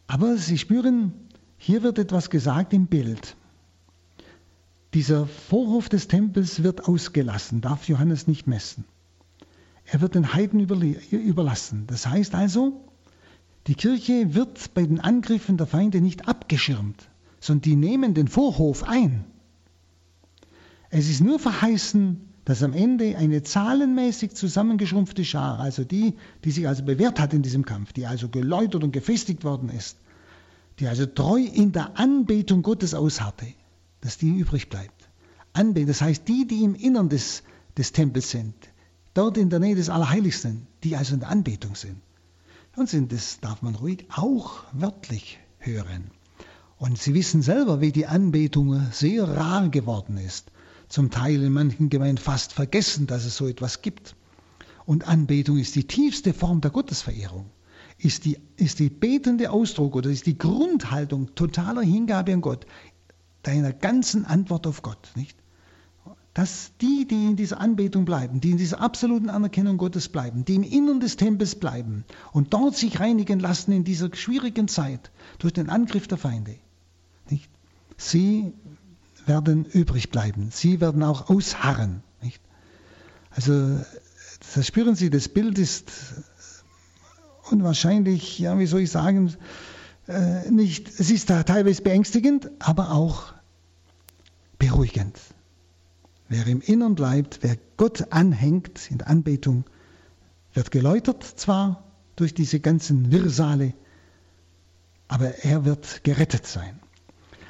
[0.08, 1.14] Aber Sie spüren,
[1.58, 3.38] hier wird etwas gesagt im Bild.
[4.94, 8.84] Dieser Vorhof des Tempels wird ausgelassen, darf Johannes nicht messen.
[9.86, 11.88] Er wird den Heiden überlassen.
[11.88, 12.84] Das heißt also,
[13.68, 17.08] die Kirche wird bei den Angriffen der Feinde nicht abgeschirmt,
[17.40, 19.24] sondern die nehmen den Vorhof ein.
[20.90, 26.68] Es ist nur verheißen, dass am Ende eine zahlenmäßig zusammengeschrumpfte Schar, also die, die sich
[26.68, 29.98] also bewährt hat in diesem Kampf, die also geläutert und gefestigt worden ist,
[30.80, 33.48] die also treu in der Anbetung Gottes ausharrte,
[34.02, 35.10] dass die übrig bleibt.
[35.54, 37.44] Anbetung, das heißt die, die im Innern des,
[37.78, 38.56] des Tempels sind,
[39.14, 42.02] dort in der Nähe des Allerheiligsten, die also in der Anbetung sind.
[42.76, 46.10] Und sind, das darf man ruhig auch wörtlich hören.
[46.78, 50.52] Und Sie wissen selber, wie die Anbetung sehr rar geworden ist
[50.94, 54.16] zum Teil in manchen Gemeinden fast vergessen, dass es so etwas gibt.
[54.86, 57.50] Und Anbetung ist die tiefste Form der Gottesverehrung,
[57.98, 62.68] ist die, ist die betende Ausdruck oder ist die Grundhaltung totaler Hingabe an Gott,
[63.42, 65.14] deiner ganzen Antwort auf Gott.
[65.16, 65.36] Nicht?
[66.36, 70.54] Dass die, die in dieser Anbetung bleiben, die in dieser absoluten Anerkennung Gottes bleiben, die
[70.54, 75.54] im Innern des Tempels bleiben und dort sich reinigen lassen in dieser schwierigen Zeit durch
[75.54, 76.56] den Angriff der Feinde,
[77.32, 77.50] nicht?
[77.98, 78.54] sie
[79.26, 80.50] werden übrig bleiben.
[80.52, 82.04] Sie werden auch ausharren.
[82.22, 82.42] Nicht?
[83.32, 83.80] Also,
[84.56, 85.92] das spüren Sie, das Bild ist
[87.50, 89.34] unwahrscheinlich, ja, wie soll ich sagen,
[90.08, 93.34] äh, nicht, es ist da teilweise beängstigend, aber auch
[94.60, 95.20] beruhigend.
[96.30, 99.66] Wer im Innern bleibt, wer Gott anhängt in der Anbetung,
[100.54, 101.84] wird geläutert zwar
[102.16, 103.74] durch diese ganzen Wirrsale,
[105.08, 106.80] aber er wird gerettet sein.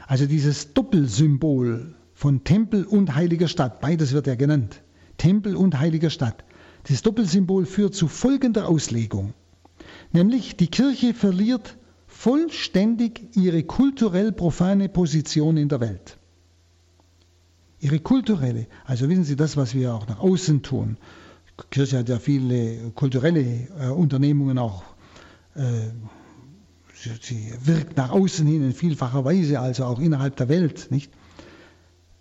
[0.07, 4.81] Also dieses Doppelsymbol von Tempel und heiliger Stadt, beides wird ja genannt,
[5.17, 6.43] Tempel und heiliger Stadt.
[6.87, 9.33] Dieses Doppelsymbol führt zu folgender Auslegung,
[10.11, 16.17] nämlich die Kirche verliert vollständig ihre kulturell profane Position in der Welt.
[17.83, 20.97] ihre kulturelle, also wissen Sie, das, was wir auch nach außen tun.
[21.59, 24.83] Die Kirche hat ja viele kulturelle äh, Unternehmungen auch.
[25.55, 25.91] Äh,
[27.21, 31.11] sie, wirkt nach außen hin in vielfacher Weise, also auch innerhalb der Welt, nicht?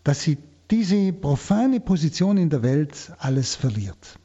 [0.04, 0.38] Dass sie
[0.70, 4.18] diese profane Position in der Welt alles verliert.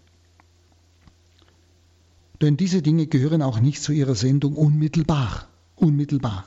[2.41, 5.47] Denn diese Dinge gehören auch nicht zu ihrer Sendung unmittelbar.
[5.75, 6.45] Unmittelbar.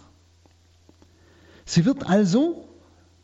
[1.65, 2.69] Sie wird also,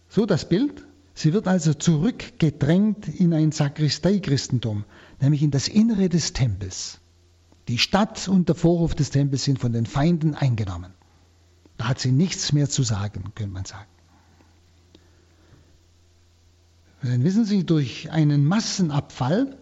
[0.09, 4.85] so das Bild, sie wird also zurückgedrängt in ein Sakristei-Christentum,
[5.20, 7.01] nämlich in das Innere des Tempels.
[7.68, 10.92] Die Stadt und der Vorhof des Tempels sind von den Feinden eingenommen.
[11.76, 13.88] Da hat sie nichts mehr zu sagen, könnte man sagen.
[17.02, 19.57] Dann wissen Sie, durch einen Massenabfall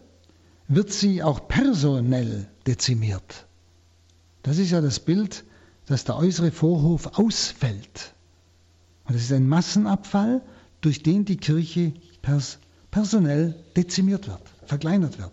[0.69, 3.47] wird sie auch personell dezimiert.
[4.43, 5.45] Das ist ja das Bild,
[5.87, 8.15] dass der äußere Vorhof ausfällt.
[9.05, 10.43] Und es ist ein Massenabfall,
[10.81, 12.59] durch den die Kirche pers
[12.91, 15.33] personell dezimiert wird, verkleinert wird.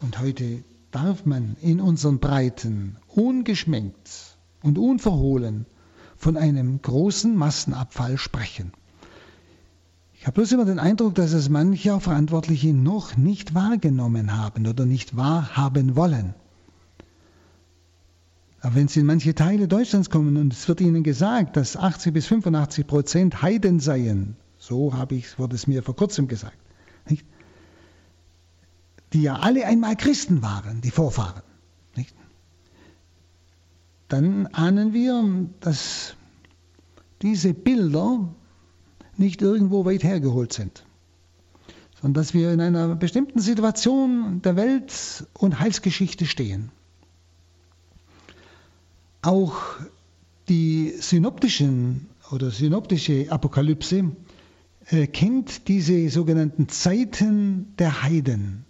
[0.00, 5.66] Und heute darf man in unseren Breiten ungeschminkt und unverhohlen
[6.16, 8.72] von einem großen Massenabfall sprechen.
[10.14, 14.84] Ich habe bloß immer den Eindruck, dass es manche Verantwortliche noch nicht wahrgenommen haben oder
[14.84, 16.34] nicht wahrhaben wollen.
[18.60, 22.12] Aber wenn Sie in manche Teile Deutschlands kommen und es wird Ihnen gesagt, dass 80
[22.12, 26.58] bis 85 Prozent Heiden seien, so habe ich, wurde es mir vor kurzem gesagt,
[27.08, 27.24] nicht?
[29.12, 31.42] Die ja alle einmal Christen waren, die Vorfahren,
[31.96, 32.14] nicht?
[34.08, 36.14] dann ahnen wir, dass
[37.22, 38.34] diese Bilder
[39.16, 40.84] nicht irgendwo weit hergeholt sind,
[42.00, 46.70] sondern dass wir in einer bestimmten Situation der Welt- und Heilsgeschichte stehen.
[49.20, 49.56] Auch
[50.48, 54.12] die synoptischen oder synoptische Apokalypse
[54.86, 58.64] äh, kennt diese sogenannten Zeiten der Heiden.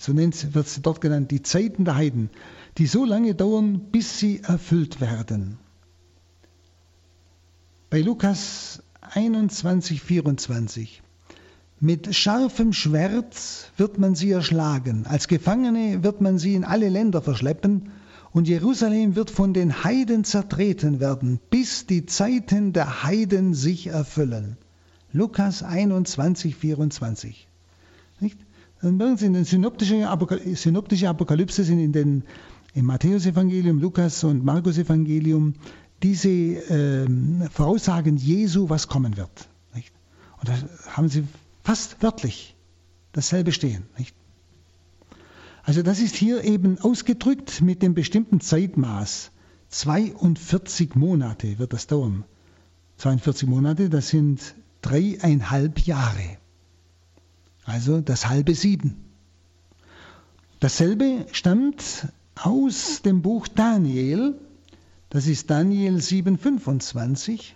[0.00, 2.30] So wird sie dort genannt, die Zeiten der Heiden,
[2.78, 5.58] die so lange dauern, bis sie erfüllt werden.
[7.90, 11.02] Bei Lukas 21, 24.
[11.80, 13.36] Mit scharfem Schwert
[13.76, 17.90] wird man sie erschlagen, als Gefangene wird man sie in alle Länder verschleppen,
[18.32, 24.56] und Jerusalem wird von den Heiden zertreten werden, bis die Zeiten der Heiden sich erfüllen.
[25.12, 27.48] Lukas 21, 24.
[28.20, 28.38] Nicht?
[28.82, 32.24] In den synoptische, Apokalypse, synoptische Apokalypse sind in den
[32.72, 35.54] im Matthäusevangelium, Lukas und Markus-Evangelium
[36.02, 37.06] diese äh,
[37.50, 39.48] Voraussagen Jesu, was kommen wird.
[39.74, 39.92] Nicht?
[40.38, 40.54] Und da
[40.88, 41.24] haben sie
[41.62, 42.56] fast wörtlich
[43.12, 43.84] dasselbe stehen.
[43.98, 44.14] Nicht?
[45.62, 49.30] Also das ist hier eben ausgedrückt mit dem bestimmten Zeitmaß.
[49.68, 52.24] 42 Monate wird das dauern.
[52.96, 56.38] 42 Monate, das sind dreieinhalb Jahre.
[57.64, 58.96] Also das halbe sieben.
[60.60, 64.34] Dasselbe stammt aus dem Buch Daniel,
[65.08, 67.54] das ist Daniel 7,25.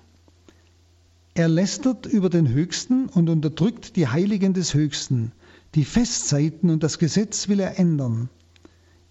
[1.34, 5.32] Er lästert über den Höchsten und unterdrückt die Heiligen des Höchsten.
[5.74, 8.28] Die Festzeiten und das Gesetz will er ändern.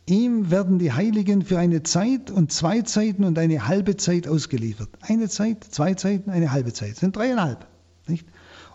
[0.06, 4.90] Ihm werden die Heiligen für eine Zeit und zwei Zeiten und eine halbe Zeit ausgeliefert.
[5.02, 6.92] Eine Zeit, zwei Zeiten, eine halbe Zeit.
[6.92, 7.66] Das sind dreieinhalb.
[8.08, 8.26] Nicht?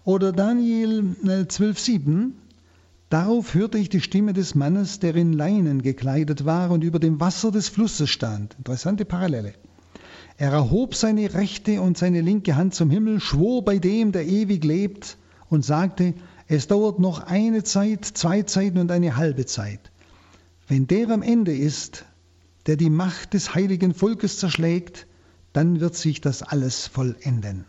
[0.09, 2.29] Oder Daniel 12,7.
[2.29, 2.33] Äh,
[3.11, 7.21] Darauf hörte ich die Stimme des Mannes, der in Leinen gekleidet war und über dem
[7.21, 8.55] Wasser des Flusses stand.
[8.57, 9.53] Interessante Parallele.
[10.39, 14.65] Er erhob seine rechte und seine linke Hand zum Himmel, schwor bei dem, der ewig
[14.65, 15.19] lebt,
[15.51, 16.15] und sagte,
[16.47, 19.91] es dauert noch eine Zeit, zwei Zeiten und eine halbe Zeit.
[20.69, 22.07] Wenn der am Ende ist,
[22.65, 25.07] der die Macht des heiligen Volkes zerschlägt,
[25.53, 27.67] dann wird sich das alles vollenden.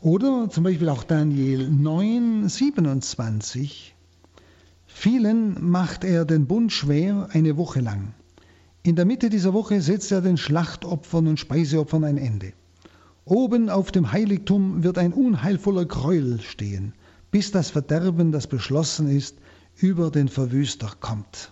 [0.00, 3.96] Oder zum Beispiel auch Daniel 9, 27.
[4.86, 8.14] Vielen macht er den Bund schwer eine Woche lang.
[8.84, 12.52] In der Mitte dieser Woche setzt er den Schlachtopfern und Speiseopfern ein Ende.
[13.24, 16.92] Oben auf dem Heiligtum wird ein unheilvoller Gräuel stehen,
[17.32, 19.36] bis das Verderben, das beschlossen ist,
[19.76, 21.50] über den Verwüster kommt.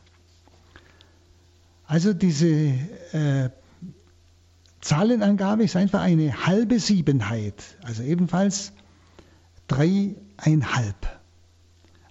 [1.86, 2.46] Also diese
[3.12, 3.50] äh,
[4.80, 8.72] Zahlenangabe ist einfach eine halbe Siebenheit, also ebenfalls
[9.68, 11.20] dreieinhalb.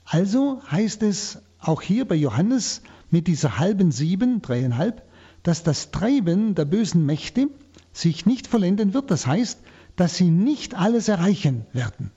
[0.06, 5.04] Also heißt es auch hier bei Johannes mit dieser halben Sieben, dreieinhalb,
[5.44, 7.48] dass das Treiben der bösen Mächte
[7.94, 9.10] sich nicht vollenden wird.
[9.10, 9.60] Das heißt,
[9.96, 12.12] dass sie nicht alles erreichen werden.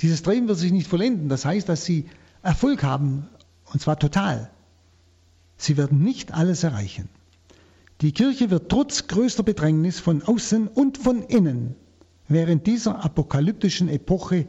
[0.00, 1.28] Dieses Treiben wird sich nicht vollenden.
[1.28, 2.06] Das heißt, dass sie
[2.42, 3.28] Erfolg haben,
[3.72, 4.50] und zwar total.
[5.56, 7.08] Sie werden nicht alles erreichen.
[8.02, 11.74] Die Kirche wird trotz größter Bedrängnis von außen und von innen
[12.28, 14.46] während dieser apokalyptischen Epoche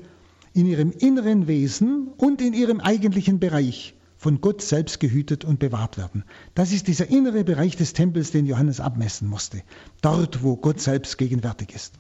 [0.54, 5.98] in ihrem inneren Wesen und in ihrem eigentlichen Bereich von Gott selbst gehütet und bewahrt
[5.98, 6.24] werden.
[6.56, 9.62] Das ist dieser innere Bereich des Tempels, den Johannes abmessen musste.
[10.02, 11.94] Dort, wo Gott selbst gegenwärtig ist.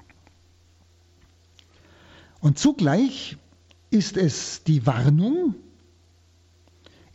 [2.39, 3.37] Und zugleich
[3.91, 5.55] ist es die Warnung,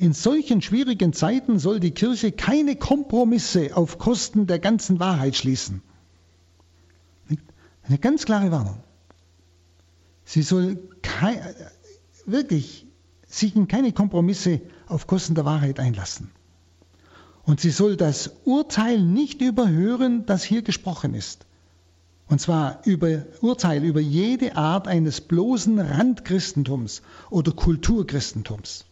[0.02, 5.80] in solchen schwierigen Zeiten soll die Kirche keine Kompromisse auf Kosten der ganzen Wahrheit schließen.
[7.84, 8.82] Eine ganz klare Warnung.
[10.24, 11.38] Sie soll kein,
[12.26, 12.84] wirklich
[13.28, 16.32] sich in keine Kompromisse auf Kosten der Wahrheit einlassen.
[17.44, 21.46] Und sie soll das Urteil nicht überhören, das hier gesprochen ist.
[22.26, 28.84] Und zwar über Urteil über jede Art eines bloßen Randchristentums oder Kulturchristentums.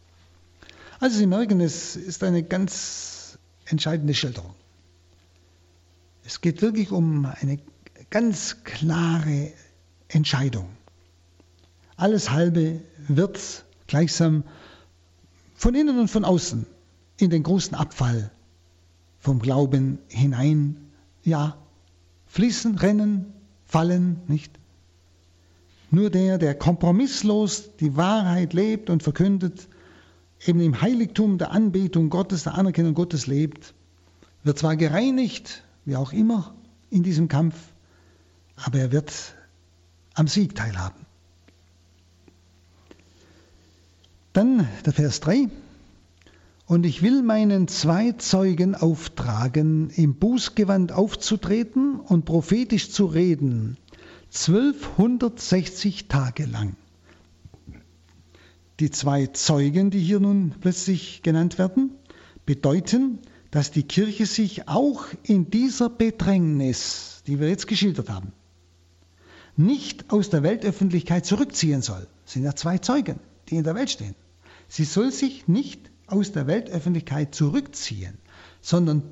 [1.01, 4.55] Also Sie merken, es ist eine ganz entscheidende Schilderung.
[6.26, 7.59] Es geht wirklich um eine
[8.11, 9.51] ganz klare
[10.09, 10.68] Entscheidung.
[11.96, 14.44] Alles Halbe wird gleichsam
[15.55, 16.66] von innen und von außen
[17.16, 18.30] in den großen Abfall
[19.20, 20.76] vom Glauben hinein,
[21.24, 21.57] ja,
[22.26, 23.32] fließen, rennen,
[23.64, 24.53] fallen, nicht?
[25.90, 29.66] Nur der, der kompromisslos die Wahrheit lebt und verkündet,
[30.47, 33.74] eben im Heiligtum der Anbetung Gottes, der Anerkennung Gottes lebt,
[34.43, 36.55] wird zwar gereinigt, wie auch immer,
[36.91, 37.55] in diesem Kampf,
[38.57, 39.34] aber er wird
[40.14, 41.07] am Sieg teilhaben.
[44.32, 45.49] Dann der Vers 3.
[46.66, 53.76] Und ich will meinen zwei Zeugen auftragen, im Bußgewand aufzutreten und prophetisch zu reden,
[54.32, 56.76] 1260 Tage lang.
[58.81, 61.91] Die zwei Zeugen, die hier nun plötzlich genannt werden,
[62.47, 63.18] bedeuten,
[63.51, 68.33] dass die Kirche sich auch in dieser Bedrängnis, die wir jetzt geschildert haben,
[69.55, 72.07] nicht aus der Weltöffentlichkeit zurückziehen soll.
[72.24, 73.20] Das sind ja zwei Zeugen,
[73.51, 74.14] die in der Welt stehen.
[74.66, 78.16] Sie soll sich nicht aus der Weltöffentlichkeit zurückziehen,
[78.62, 79.03] sondern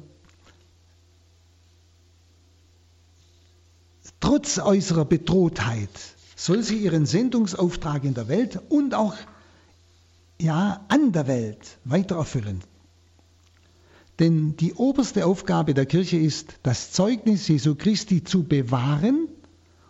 [4.20, 5.90] trotz äußerer Bedrohtheit
[6.36, 9.14] soll sie ihren Sendungsauftrag in der Welt und auch
[10.40, 12.60] ja, an der Welt weiter erfüllen.
[14.18, 19.28] Denn die oberste Aufgabe der Kirche ist, das Zeugnis Jesu Christi zu bewahren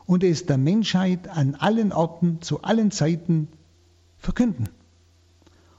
[0.05, 3.49] und es der Menschheit an allen Orten, zu allen Zeiten
[4.19, 4.69] verkünden.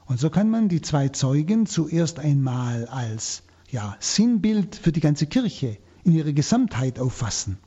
[0.06, 5.26] Und so kann man die zwei Zeugen zuerst einmal als ja, Sinnbild für die ganze
[5.26, 7.58] Kirche in ihrer Gesamtheit auffassen.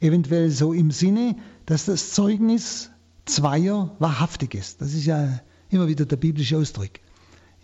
[0.00, 2.90] Eventuell so im Sinne, dass das Zeugnis
[3.24, 4.82] zweier wahrhaftig ist.
[4.82, 5.40] Das ist ja
[5.70, 6.90] immer wieder der biblische Ausdruck.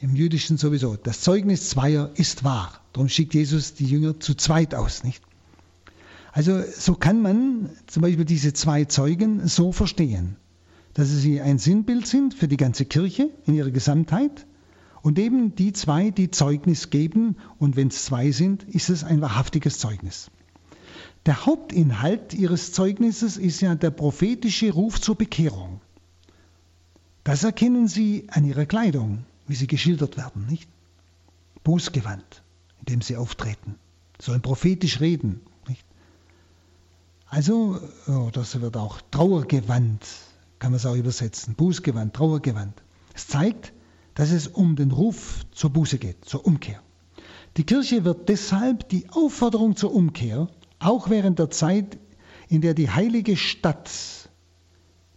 [0.01, 0.97] Im Jüdischen sowieso.
[0.97, 2.81] Das Zeugnis zweier ist wahr.
[2.93, 5.23] Darum schickt Jesus die Jünger zu zweit aus, nicht?
[6.33, 10.37] Also so kann man zum Beispiel diese zwei Zeugen so verstehen,
[10.93, 14.47] dass sie ein Sinnbild sind für die ganze Kirche in ihrer Gesamtheit
[15.01, 19.23] und eben die zwei, die Zeugnis geben und wenn es zwei sind, ist es ein
[19.23, 20.31] wahrhaftiges Zeugnis.
[21.25, 25.81] Der Hauptinhalt ihres Zeugnisses ist ja der prophetische Ruf zur Bekehrung.
[27.27, 30.69] Das erkennen Sie an ihrer Kleidung, wie sie geschildert werden, nicht?
[31.65, 32.45] Bußgewand,
[32.79, 33.75] in dem sie auftreten,
[34.21, 35.85] sollen prophetisch reden, nicht?
[37.27, 40.07] Also, oh, das wird auch Trauergewand,
[40.61, 42.81] kann man es auch übersetzen, Bußgewand, Trauergewand.
[43.13, 43.73] Es zeigt,
[44.15, 46.81] dass es um den Ruf zur Buße geht, zur Umkehr.
[47.57, 50.47] Die Kirche wird deshalb die Aufforderung zur Umkehr,
[50.79, 51.99] auch während der Zeit,
[52.49, 53.91] in der die heilige Stadt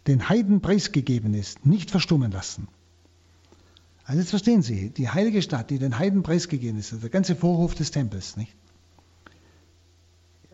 [0.10, 2.68] den Heiden preisgegeben ist, nicht verstummen lassen.
[4.04, 7.76] Also jetzt verstehen Sie, die heilige Stadt, die den Heiden preisgegeben ist, der ganze Vorhof
[7.76, 8.56] des Tempels, nicht?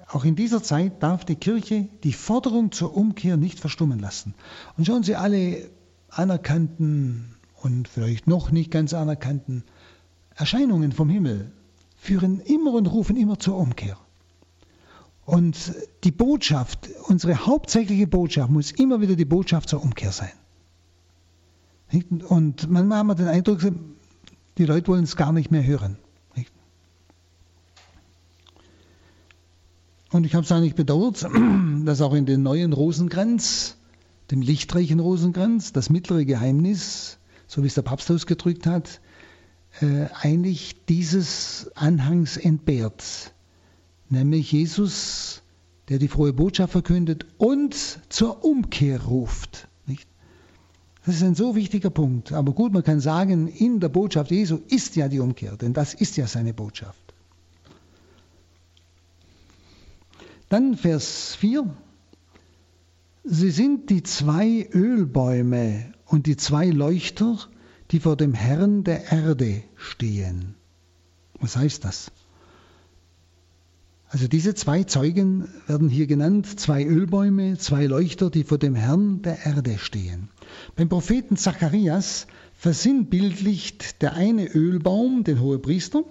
[0.08, 4.36] Auch in dieser Zeit darf die Kirche die Forderung zur Umkehr nicht verstummen lassen.
[4.78, 5.70] Und schauen Sie, alle
[6.10, 9.64] anerkannten und vielleicht noch nicht ganz anerkannten
[10.36, 11.52] Erscheinungen vom Himmel
[11.98, 13.98] führen immer und rufen immer zur Umkehr.
[15.26, 15.74] Und
[16.04, 20.32] die Botschaft, unsere hauptsächliche Botschaft muss immer wieder die Botschaft zur Umkehr sein.
[22.28, 23.62] Und manchmal haben wir den Eindruck,
[24.58, 25.98] die Leute wollen es gar nicht mehr hören.
[30.12, 31.28] Und ich habe es eigentlich bedauert,
[31.86, 33.78] dass auch in den neuen Rosenkranz,
[34.32, 37.18] dem lichtreichen Rosenkranz, das mittlere Geheimnis,
[37.48, 39.02] so wie es der Papst ausgedrückt hat,
[39.82, 43.34] äh, eigentlich dieses Anhangs entbehrt
[44.16, 45.44] nämlich Jesus,
[45.90, 47.76] der die frohe Botschaft verkündet und
[48.10, 49.68] zur Umkehr ruft.
[49.86, 50.08] Nicht?
[51.06, 52.32] Das ist ein so wichtiger Punkt.
[52.32, 55.94] Aber gut, man kann sagen, in der Botschaft Jesu ist ja die Umkehr, denn das
[55.94, 57.14] ist ja seine Botschaft.
[60.50, 61.70] Dann Vers 4.
[63.24, 67.40] Sie sind die zwei Ölbäume und die zwei Leuchter,
[67.92, 70.56] die vor dem Herrn der Erde stehen.
[71.40, 72.12] Was heißt das?
[74.08, 79.22] Also diese zwei Zeugen werden hier genannt, zwei Ölbäume, zwei Leuchter, die vor dem Herrn
[79.24, 80.30] der Erde stehen.
[80.76, 86.04] Beim Propheten Zacharias versinnbildlicht der eine Ölbaum den Hohepriester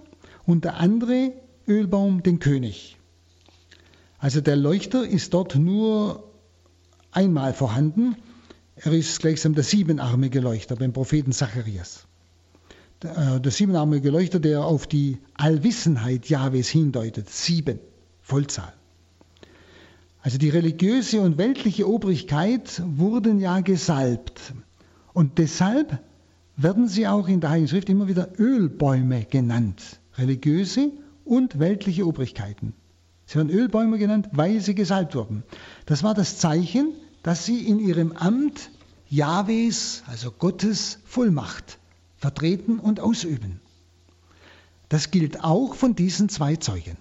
[0.45, 1.33] und der andere
[1.67, 2.99] Ölbaum den König.
[4.19, 6.31] Also der Leuchter ist dort nur
[7.13, 8.17] einmal vorhanden.
[8.77, 12.07] Er ist gleichsam der siebenarmige Leuchter beim Propheten Zacharias.
[13.05, 17.29] Der, äh, der siebenarmige Leuchter, der auf die Allwissenheit Jahwes hindeutet.
[17.29, 17.79] Sieben,
[18.23, 18.73] Vollzahl.
[20.23, 24.55] Also die religiöse und weltliche Obrigkeit wurden ja gesalbt.
[25.13, 26.03] Und deshalb
[26.57, 30.01] werden sie auch in der Heiligen Schrift immer wieder Ölbäume genannt.
[30.17, 30.91] Religiöse
[31.27, 32.73] und weltliche Obrigkeiten.
[33.27, 35.43] Sie werden Ölbäume genannt, weil sie gesalbt wurden.
[35.85, 38.71] Das war das Zeichen, dass sie in ihrem Amt
[39.11, 41.79] Jahwes, also Gottes Vollmacht,
[42.25, 43.61] vertreten und ausüben.
[44.89, 46.97] Das gilt auch von diesen zwei Zeugen.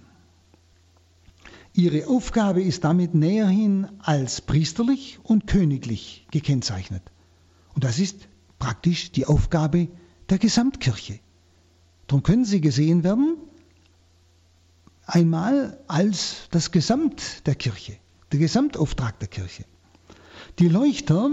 [1.73, 7.03] Ihre Aufgabe ist damit näherhin als priesterlich und königlich gekennzeichnet.
[7.73, 8.27] Und das ist
[8.59, 9.87] praktisch die Aufgabe
[10.29, 11.21] der Gesamtkirche.
[12.07, 13.37] Darum können sie gesehen werden
[15.05, 17.95] einmal als das Gesamt der Kirche,
[18.33, 19.63] der Gesamtauftrag der Kirche.
[20.59, 21.29] Die Leuchter,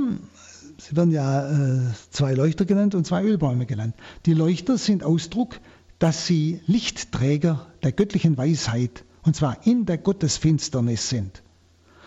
[0.81, 3.95] sie werden ja äh, zwei Leuchter genannt und zwei Ölbäume genannt.
[4.27, 5.61] Die Leuchter sind Ausdruck,
[5.99, 11.43] dass sie Lichtträger der göttlichen Weisheit, und zwar in der Gottesfinsternis sind.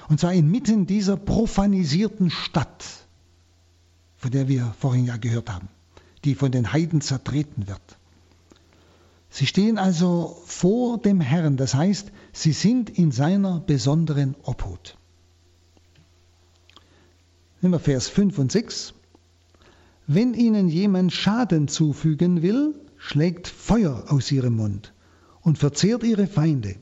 [0.09, 2.83] Und zwar inmitten dieser profanisierten Stadt,
[4.17, 5.69] von der wir vorhin ja gehört haben,
[6.25, 7.81] die von den Heiden zertreten wird.
[9.29, 14.97] Sie stehen also vor dem Herrn, das heißt, sie sind in seiner besonderen Obhut.
[17.63, 18.93] Nehmen wir Vers 5 und 6.
[20.05, 24.93] Wenn ihnen jemand Schaden zufügen will, schlägt Feuer aus ihrem Mund
[25.39, 26.75] und verzehrt ihre Feinde.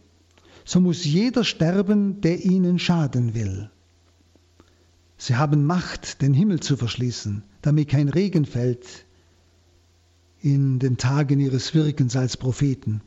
[0.65, 3.69] So muss jeder sterben, der ihnen schaden will.
[5.17, 9.05] Sie haben Macht, den Himmel zu verschließen, damit kein Regen fällt
[10.39, 13.01] in den Tagen ihres Wirkens als Propheten.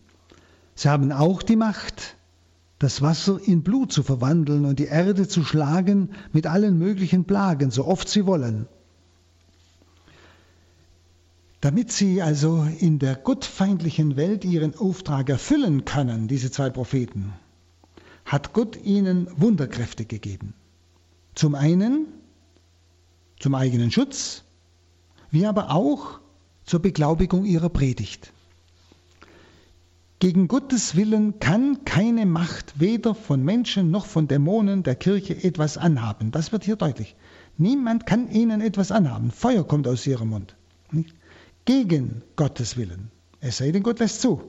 [0.77, 2.15] Sie haben auch die Macht,
[2.79, 7.71] das Wasser in Blut zu verwandeln und die Erde zu schlagen mit allen möglichen Plagen,
[7.71, 8.67] so oft sie wollen.
[11.61, 17.33] Damit sie also in der gottfeindlichen Welt ihren Auftrag erfüllen können, diese zwei Propheten,
[18.27, 20.53] hat Gott ihnen Wunderkräfte gegeben.
[21.35, 22.07] Zum einen
[23.41, 24.45] zum eigenen Schutz,
[25.31, 26.21] wie aber auch
[26.65, 28.34] zur Beglaubigung ihrer Predigt.
[30.25, 35.77] Gegen Gottes Willen kann keine Macht weder von Menschen noch von Dämonen der Kirche etwas
[35.77, 36.31] anhaben.
[36.31, 37.15] Das wird hier deutlich.
[37.59, 39.31] Niemand kann ihnen etwas anhaben.
[39.31, 40.57] Feuer kommt aus ihrem Mund.
[41.67, 43.11] Gegen Gottes Willen.
[43.41, 44.41] Es sei denn, Gott lässt zu.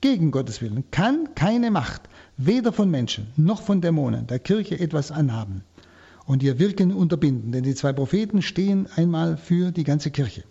[0.00, 2.02] Gegen Gottes Willen kann keine Macht,
[2.36, 5.64] weder von Menschen noch von Dämonen, der Kirche etwas anhaben
[6.26, 7.50] und ihr Wirken unterbinden.
[7.50, 10.44] Denn die zwei Propheten stehen einmal für die ganze Kirche.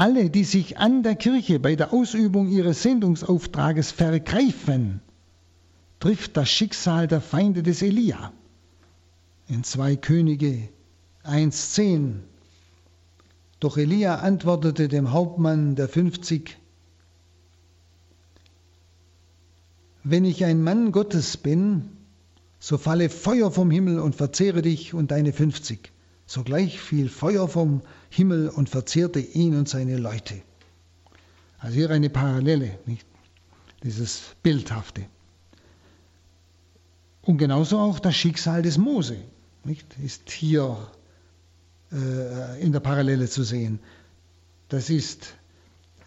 [0.00, 5.02] Alle, die sich an der Kirche bei der Ausübung ihres Sendungsauftrages vergreifen,
[5.98, 8.32] trifft das Schicksal der Feinde des Elia.
[9.46, 10.70] In 2 Könige
[11.24, 12.20] 1,10.
[13.60, 16.56] Doch Elia antwortete dem Hauptmann der 50,
[20.02, 21.90] Wenn ich ein Mann Gottes bin,
[22.58, 25.92] so falle Feuer vom Himmel und verzehre dich und deine 50.
[26.30, 30.40] Sogleich fiel Feuer vom Himmel und verzehrte ihn und seine Leute.
[31.58, 33.04] Also hier eine Parallele, nicht?
[33.82, 35.06] dieses Bildhafte.
[37.22, 39.16] Und genauso auch das Schicksal des Mose
[39.64, 39.84] nicht?
[40.04, 40.76] ist hier
[41.90, 43.80] äh, in der Parallele zu sehen.
[44.68, 45.34] Das ist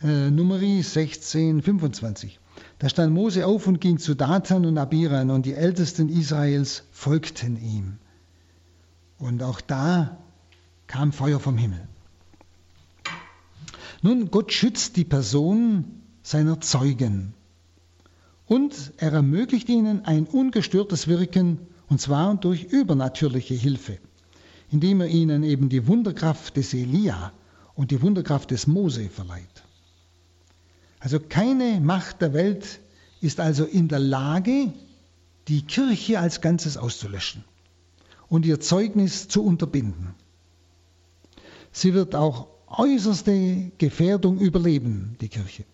[0.01, 2.39] äh, Numeri 16, 25.
[2.79, 7.61] Da stand Mose auf und ging zu Dathan und Abiran und die Ältesten Israels folgten
[7.61, 7.97] ihm.
[9.23, 10.17] Und auch da
[10.85, 11.87] kam Feuer vom Himmel.
[14.01, 17.33] Nun, Gott schützt die Person seiner Zeugen
[18.47, 23.97] und er ermöglicht ihnen ein ungestörtes Wirken, und zwar durch übernatürliche Hilfe,
[24.69, 27.31] indem er ihnen eben die Wunderkraft des Elia
[27.75, 29.63] und die Wunderkraft des Mose verleiht.
[30.99, 32.81] Also keine Macht der Welt
[33.21, 34.73] ist also in der Lage,
[35.47, 37.45] die Kirche als Ganzes auszulöschen
[38.33, 40.15] und ihr Zeugnis zu unterbinden.
[41.71, 45.65] Sie wird auch äußerste Gefährdung überleben, die Kirche.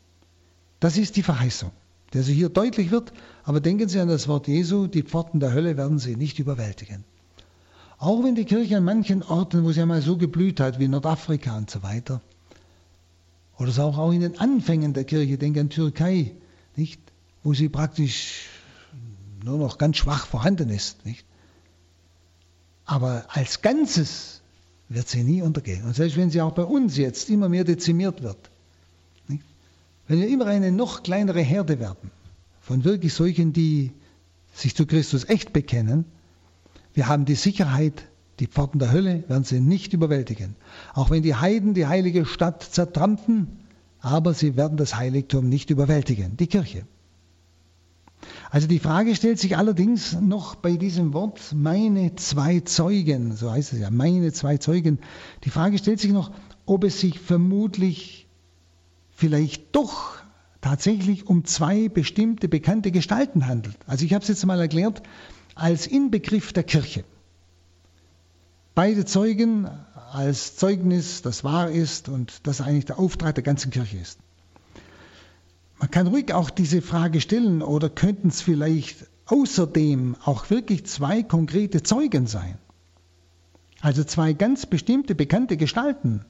[0.82, 1.72] Das ist die Verheißung,
[2.12, 3.14] der sie hier deutlich wird.
[3.46, 7.06] Aber denken Sie an das Wort Jesu, die Pforten der Hölle werden sie nicht überwältigen.
[7.98, 11.56] Auch wenn die Kirche an manchen Orten, wo sie einmal so geblüht hat, wie Nordafrika
[11.56, 12.20] und so weiter,
[13.58, 16.34] oder so auch in den Anfängen der Kirche, denke an Türkei,
[16.76, 17.00] nicht,
[17.42, 18.50] wo sie praktisch
[19.46, 21.29] nur noch ganz schwach vorhanden ist, nicht?
[22.90, 24.42] Aber als Ganzes
[24.90, 25.86] wird sie nie untergehen.
[25.86, 28.50] Und selbst wenn sie auch bei uns jetzt immer mehr dezimiert wird,
[29.28, 29.44] nicht?
[30.08, 32.10] wenn wir immer eine noch kleinere Herde werden,
[32.62, 33.92] von wirklich solchen, die
[34.56, 36.04] sich zu Christus echt bekennen,
[36.96, 38.08] wir haben die Sicherheit,
[38.40, 40.56] die Pforten der Hölle werden sie nicht überwältigen.
[40.96, 43.60] Auch wenn die Heiden die heilige Stadt zertrampfen,
[44.00, 46.88] aber sie werden das Heiligtum nicht überwältigen, die Kirche.
[48.52, 53.74] Also die Frage stellt sich allerdings noch bei diesem Wort meine zwei Zeugen, so heißt
[53.74, 55.00] es ja, meine zwei Zeugen.
[55.44, 56.32] Die Frage stellt sich noch,
[56.66, 58.28] ob es sich vermutlich
[59.12, 60.16] vielleicht doch
[60.62, 63.78] tatsächlich um zwei bestimmte bekannte Gestalten handelt.
[63.88, 65.02] Also ich habe es jetzt mal erklärt
[65.56, 67.04] als Inbegriff der Kirche.
[68.76, 69.70] Beide Zeugen
[70.12, 74.20] als Zeugnis, das wahr ist und das eigentlich der Auftrag der ganzen Kirche ist.
[75.80, 81.24] Man kann ruhig auch diese Frage stellen, oder könnten es vielleicht außerdem auch wirklich zwei
[81.24, 82.58] konkrete Zeugen sein?
[83.82, 86.26] Also zwei ganz bestimmte bekannte Gestalten.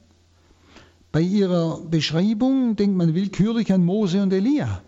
[1.12, 4.84] Bei ihrer Beschreibung denkt man willkürlich an Mose und Elia.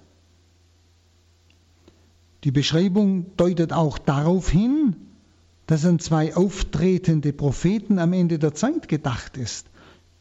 [2.43, 4.95] Die Beschreibung deutet auch darauf hin,
[5.65, 9.67] dass an zwei auftretende Propheten am Ende der Zeit gedacht ist,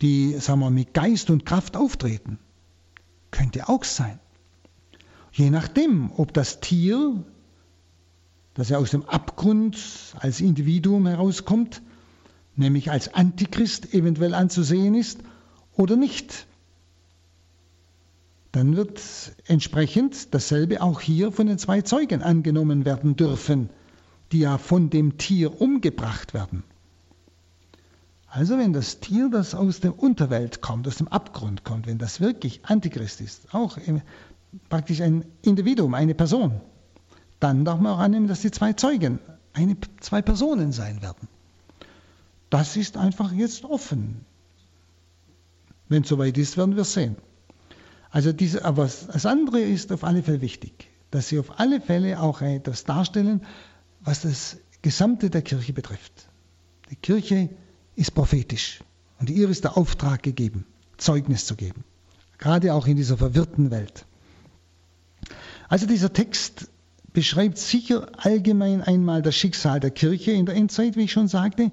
[0.00, 2.38] die, sagen wir, mit Geist und Kraft auftreten.
[3.30, 4.18] Könnte auch sein.
[5.32, 7.24] Je nachdem, ob das Tier,
[8.54, 9.78] das ja aus dem Abgrund
[10.18, 11.82] als Individuum herauskommt,
[12.56, 15.20] nämlich als Antichrist eventuell anzusehen ist
[15.76, 16.46] oder nicht.
[18.52, 19.00] Dann wird
[19.46, 23.70] entsprechend dasselbe auch hier von den zwei Zeugen angenommen werden dürfen,
[24.32, 26.64] die ja von dem Tier umgebracht werden.
[28.26, 32.20] Also wenn das Tier, das aus der Unterwelt kommt, aus dem Abgrund kommt, wenn das
[32.20, 33.76] wirklich Antichrist ist, auch
[34.68, 36.60] praktisch ein Individuum, eine Person,
[37.38, 39.18] dann darf man auch annehmen, dass die zwei Zeugen
[39.52, 41.28] eine, zwei Personen sein werden.
[42.50, 44.24] Das ist einfach jetzt offen.
[45.88, 47.16] Wenn es soweit ist, werden wir sehen.
[48.10, 52.20] Also diese, aber das andere ist auf alle Fälle wichtig, dass sie auf alle Fälle
[52.20, 53.42] auch etwas darstellen,
[54.00, 56.28] was das Gesamte der Kirche betrifft.
[56.90, 57.50] Die Kirche
[57.94, 58.80] ist prophetisch
[59.20, 61.84] und ihr ist der Auftrag gegeben, Zeugnis zu geben,
[62.38, 64.06] gerade auch in dieser verwirrten Welt.
[65.70, 66.68] Also dieser Text
[67.12, 71.70] beschreibt sicher allgemein einmal das Schicksal der Kirche in der Endzeit, wie ich schon sagte.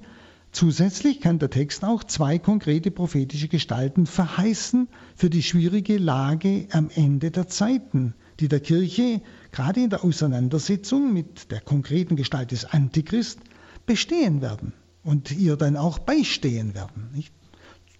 [0.51, 6.91] Zusätzlich kann der Text auch zwei konkrete prophetische Gestalten verheißen für die schwierige Lage am
[6.93, 9.19] Ende der Zeiten, die der Kirche
[9.51, 13.39] gerade in der Auseinandersetzung mit der konkreten Gestalt des Antichrist
[13.87, 14.73] bestehen werden
[15.03, 17.09] und ihr dann auch beistehen werden.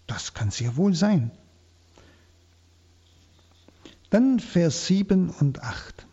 [0.05, 1.31] Das kann sehr wohl sein.
[4.09, 6.07] Dann Vers 7 und 8.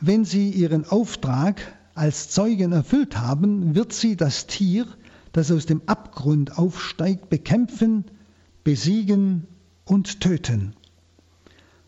[0.00, 1.60] Wenn sie ihren Auftrag
[1.94, 4.86] als Zeugen erfüllt haben, wird sie das Tier,
[5.32, 8.04] das aus dem Abgrund aufsteigt, bekämpfen,
[8.64, 9.46] besiegen
[9.84, 10.74] und töten.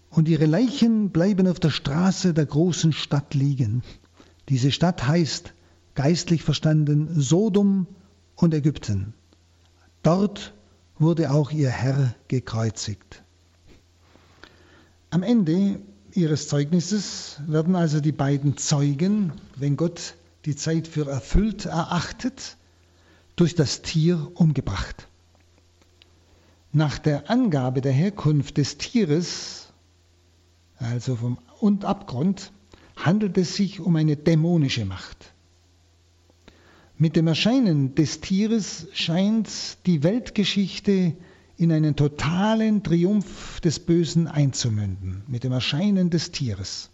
[0.09, 3.83] Und ihre Leichen bleiben auf der Straße der großen Stadt liegen.
[4.49, 5.55] Diese Stadt heißt,
[5.95, 7.87] geistlich verstanden, Sodom
[8.35, 9.15] und Ägypten.
[10.03, 10.55] Dort
[10.99, 13.22] wurde auch ihr Herr gekreuzigt.
[15.13, 15.79] Am Ende
[16.15, 20.15] ihres Zeugnisses werden also die beiden Zeugen, wenn Gott
[20.47, 22.57] die Zeit für erfüllt erachtet,
[23.37, 25.09] durch das Tier umgebracht.
[26.73, 29.69] Nach der Angabe der Herkunft des Tieres,
[30.79, 32.51] also vom und Abgrund,
[32.97, 35.35] handelt es sich um eine dämonische Macht.
[36.97, 39.51] Mit dem Erscheinen des Tieres scheint
[39.85, 41.15] die Weltgeschichte
[41.63, 46.91] in einen totalen Triumph des Bösen einzumünden, mit dem Erscheinen des Tieres.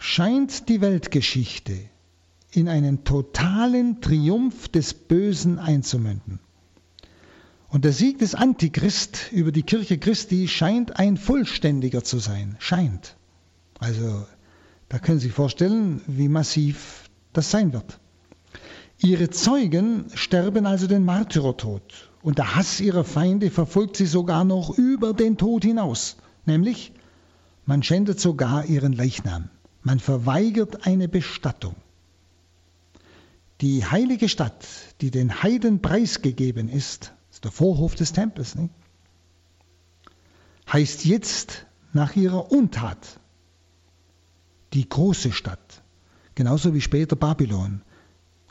[0.00, 1.78] Scheint die Weltgeschichte
[2.50, 6.40] in einen totalen Triumph des Bösen einzumünden.
[7.68, 12.56] Und der Sieg des Antichrist über die Kirche Christi scheint ein vollständiger zu sein.
[12.58, 13.16] Scheint.
[13.78, 14.24] Also
[14.88, 18.00] da können Sie sich vorstellen, wie massiv das sein wird.
[19.00, 24.76] Ihre Zeugen sterben also den Märtyrertod und der Hass ihrer Feinde verfolgt sie sogar noch
[24.76, 26.92] über den Tod hinaus, nämlich
[27.64, 29.50] man schändet sogar ihren Leichnam,
[29.82, 31.76] man verweigert eine Bestattung.
[33.60, 34.66] Die heilige Stadt,
[35.00, 38.74] die den Heiden preisgegeben ist, ist der Vorhof des Tempels, nicht?
[40.72, 43.20] heißt jetzt nach ihrer Untat
[44.72, 45.82] die große Stadt,
[46.38, 47.82] Genauso wie später Babylon.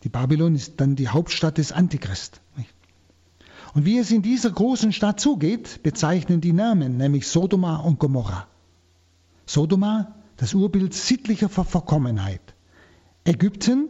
[0.04, 2.41] Die Babylon ist dann die Hauptstadt des Antichrist.
[3.74, 8.48] Und wie es in dieser großen Stadt zugeht, bezeichnen die Namen, nämlich Sodoma und Gomorra.
[9.45, 12.41] Sodoma, das Urbild sittlicher Verkommenheit.
[13.24, 13.89] Ägypten,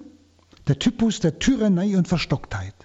[0.67, 2.75] der Typus der Tyrannei und Verstocktheit.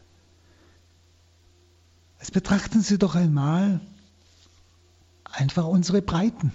[2.21, 3.81] Jetzt betrachten Sie doch einmal
[5.25, 6.53] einfach unsere Breiten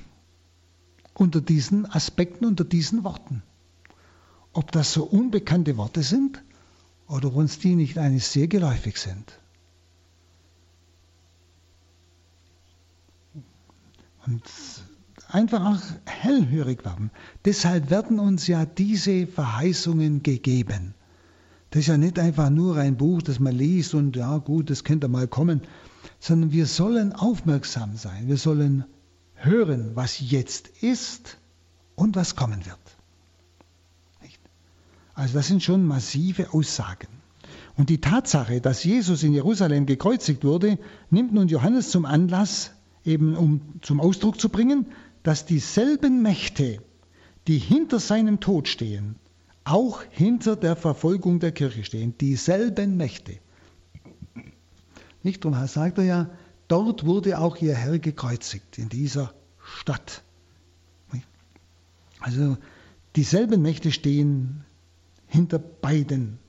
[1.14, 3.42] unter diesen Aspekten, unter diesen Worten.
[4.54, 6.44] Ob das so unbekannte Worte sind
[7.08, 9.40] oder uns die nicht eigentlich sehr geläufig sind.
[14.26, 14.44] Und
[15.30, 17.12] einfach auch hellhörig werden.
[17.46, 20.94] Deshalb werden uns ja diese Verheißungen gegeben.
[21.70, 24.84] Das ist ja nicht einfach nur ein Buch, das man liest und ja gut, das
[24.84, 25.62] könnte mal kommen,
[26.20, 28.28] sondern wir sollen aufmerksam sein.
[28.28, 28.86] Wir sollen
[29.36, 31.38] hören, was jetzt ist
[31.96, 32.87] und was kommen wird.
[35.18, 37.08] Also das sind schon massive Aussagen.
[37.76, 40.78] Und die Tatsache, dass Jesus in Jerusalem gekreuzigt wurde,
[41.10, 42.72] nimmt nun Johannes zum Anlass,
[43.04, 44.86] eben um zum Ausdruck zu bringen,
[45.24, 46.84] dass dieselben Mächte,
[47.48, 49.16] die hinter seinem Tod stehen,
[49.64, 52.14] auch hinter der Verfolgung der Kirche stehen.
[52.20, 53.40] Dieselben Mächte.
[55.24, 55.44] Nicht?
[55.44, 56.30] Da sagt er ja,
[56.68, 60.22] dort wurde auch ihr Herr gekreuzigt, in dieser Stadt.
[62.20, 62.58] Also
[63.16, 64.64] dieselben Mächte stehen
[65.28, 66.40] hinter beiden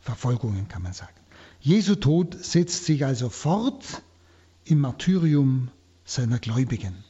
[0.00, 1.14] Verfolgungen, kann man sagen.
[1.60, 4.02] Jesu Tod setzt sich also fort
[4.64, 5.70] im Martyrium
[6.04, 7.04] seiner Gläubigen,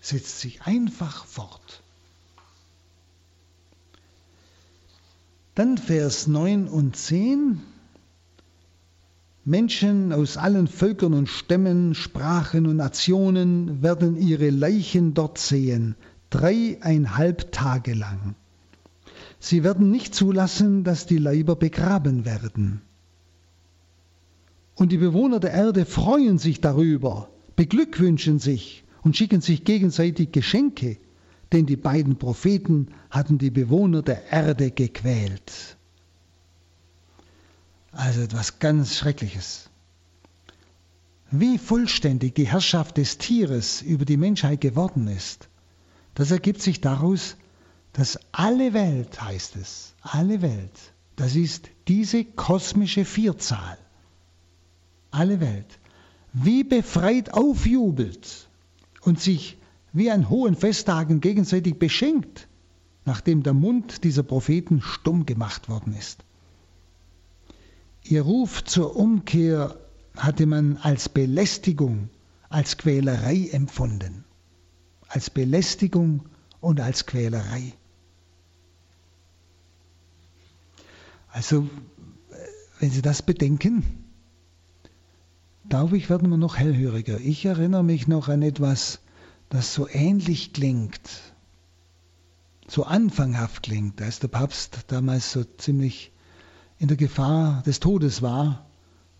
[0.00, 1.82] setzt sich einfach fort.
[5.54, 7.60] Dann Vers 9 und 10.
[9.44, 15.96] Menschen aus allen Völkern und Stämmen, Sprachen und Nationen werden ihre Leichen dort sehen,
[16.30, 18.34] dreieinhalb Tage lang.
[19.44, 22.80] Sie werden nicht zulassen, dass die Leiber begraben werden.
[24.76, 30.96] Und die Bewohner der Erde freuen sich darüber, beglückwünschen sich und schicken sich gegenseitig Geschenke,
[31.50, 35.76] denn die beiden Propheten hatten die Bewohner der Erde gequält.
[37.90, 39.70] Also etwas ganz Schreckliches.
[41.32, 45.48] Wie vollständig die Herrschaft des Tieres über die Menschheit geworden ist,
[46.14, 47.36] das ergibt sich daraus,
[47.92, 50.78] dass alle Welt, heißt es, alle Welt,
[51.16, 53.78] das ist diese kosmische Vierzahl,
[55.10, 55.78] alle Welt,
[56.32, 58.48] wie befreit aufjubelt
[59.02, 59.58] und sich
[59.92, 62.48] wie an hohen Festtagen gegenseitig beschenkt,
[63.04, 66.24] nachdem der Mund dieser Propheten stumm gemacht worden ist.
[68.04, 69.76] Ihr Ruf zur Umkehr
[70.16, 72.08] hatte man als Belästigung,
[72.48, 74.24] als Quälerei empfunden.
[75.08, 76.28] Als Belästigung
[76.60, 77.74] und als Quälerei.
[81.32, 81.68] Also,
[82.78, 84.04] wenn Sie das bedenken,
[85.68, 87.18] glaube ich, werden wir noch hellhöriger.
[87.18, 89.00] Ich erinnere mich noch an etwas,
[89.48, 91.00] das so ähnlich klingt,
[92.68, 96.12] so anfanghaft klingt, als der Papst damals so ziemlich
[96.78, 98.66] in der Gefahr des Todes war,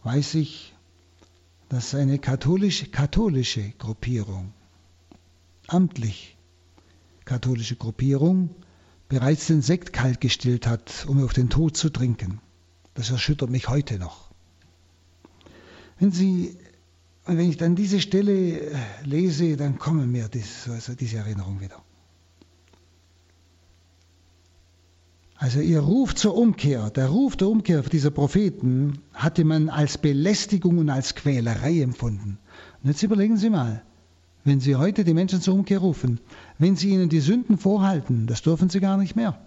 [0.03, 0.75] weiß ich,
[1.69, 4.53] dass eine katholische, katholische Gruppierung,
[5.67, 6.37] amtlich
[7.25, 8.51] katholische Gruppierung,
[9.13, 12.41] bereits den Sekt kalt gestillt hat, um auf den Tod zu trinken.
[12.95, 14.31] Das erschüttert mich heute noch.
[15.99, 16.57] Wenn Sie,
[17.27, 18.73] wenn ich dann diese Stelle
[19.05, 21.83] lese, dann kommen mir dies, also diese Erinnerung wieder.
[25.37, 30.79] Also ihr Ruf zur Umkehr, der Ruf der Umkehr dieser Propheten hatte man als Belästigung
[30.79, 32.39] und als Quälerei empfunden.
[32.83, 33.83] Und jetzt überlegen Sie mal,
[34.45, 36.21] wenn Sie heute die Menschen zur Umkehr rufen,
[36.59, 39.39] wenn Sie ihnen die Sünden vorhalten, das dürfen Sie gar nicht mehr.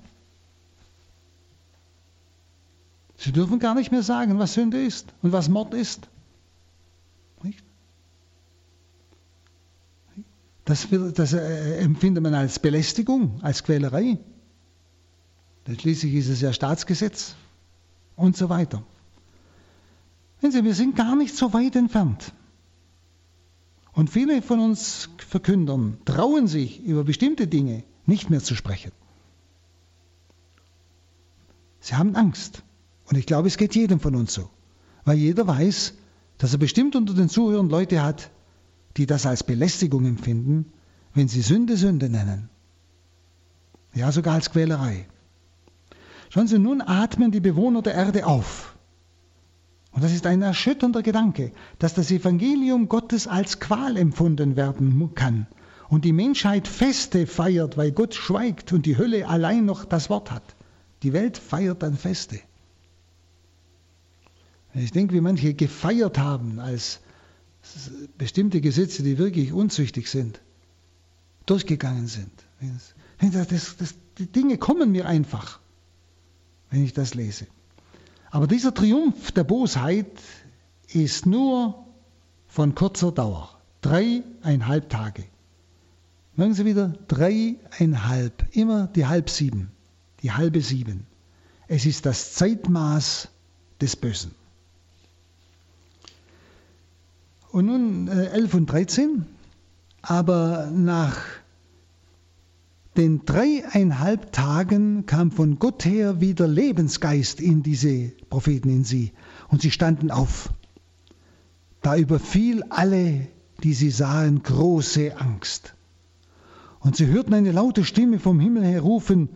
[3.18, 6.08] Sie dürfen gar nicht mehr sagen, was Sünde ist und was Mord ist.
[7.44, 7.64] Nicht?
[10.66, 14.18] Das, das äh, empfindet man als Belästigung, als Quälerei.
[15.80, 17.36] Schließlich ist es ja Staatsgesetz
[18.16, 18.84] und so weiter.
[20.42, 22.34] Wenn Sie, wir sind gar nicht so weit entfernt.
[23.96, 28.92] Und viele von uns Verkündern trauen sich, über bestimmte Dinge nicht mehr zu sprechen.
[31.80, 32.62] Sie haben Angst.
[33.06, 34.50] Und ich glaube, es geht jedem von uns so.
[35.06, 35.94] Weil jeder weiß,
[36.38, 38.32] dass er bestimmt unter den Zuhörern Leute hat,
[38.98, 40.74] die das als Belästigung empfinden,
[41.14, 42.50] wenn sie Sünde Sünde nennen.
[43.94, 45.08] Ja, sogar als Quälerei.
[46.30, 48.75] Schauen Sie, nun atmen die Bewohner der Erde auf.
[49.96, 55.48] Und das ist ein erschütternder Gedanke, dass das Evangelium Gottes als Qual empfunden werden kann
[55.88, 60.32] und die Menschheit Feste feiert, weil Gott schweigt und die Hölle allein noch das Wort
[60.32, 60.44] hat.
[61.02, 62.42] Die Welt feiert dann Feste.
[64.74, 67.00] Ich denke, wie manche gefeiert haben als
[68.18, 70.42] bestimmte Gesetze, die wirklich unzüchtig sind,
[71.46, 72.34] durchgegangen sind.
[73.22, 75.62] Das, das, das, die Dinge kommen mir einfach,
[76.70, 77.48] wenn ich das lese.
[78.36, 80.12] Aber dieser Triumph der Bosheit
[80.90, 81.86] ist nur
[82.50, 83.58] von kurzer Dauer.
[83.80, 85.24] Dreieinhalb Tage.
[86.36, 89.72] Merken Sie wieder, dreieinhalb, immer die halb sieben,
[90.22, 91.08] die halbe sieben.
[91.70, 93.30] Es ist das Zeitmaß
[93.80, 94.32] des Bösen.
[97.54, 99.26] Und nun äh, 11 und 13,
[100.02, 101.22] aber nach
[102.98, 109.12] den dreieinhalb Tagen kam von Gott her wieder Lebensgeist in diese Propheten, in sie.
[109.50, 110.54] Und sie standen auf.
[111.82, 113.28] Da überfiel alle,
[113.64, 115.76] die sie sahen, große Angst.
[116.80, 119.30] Und sie hörten eine laute Stimme vom Himmel her rufen,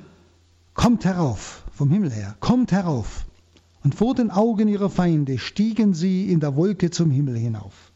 [0.80, 3.26] Kommt herauf, vom Himmel her, kommt herauf.
[3.84, 7.92] Und vor den Augen ihrer Feinde stiegen sie in der Wolke zum Himmel hinauf.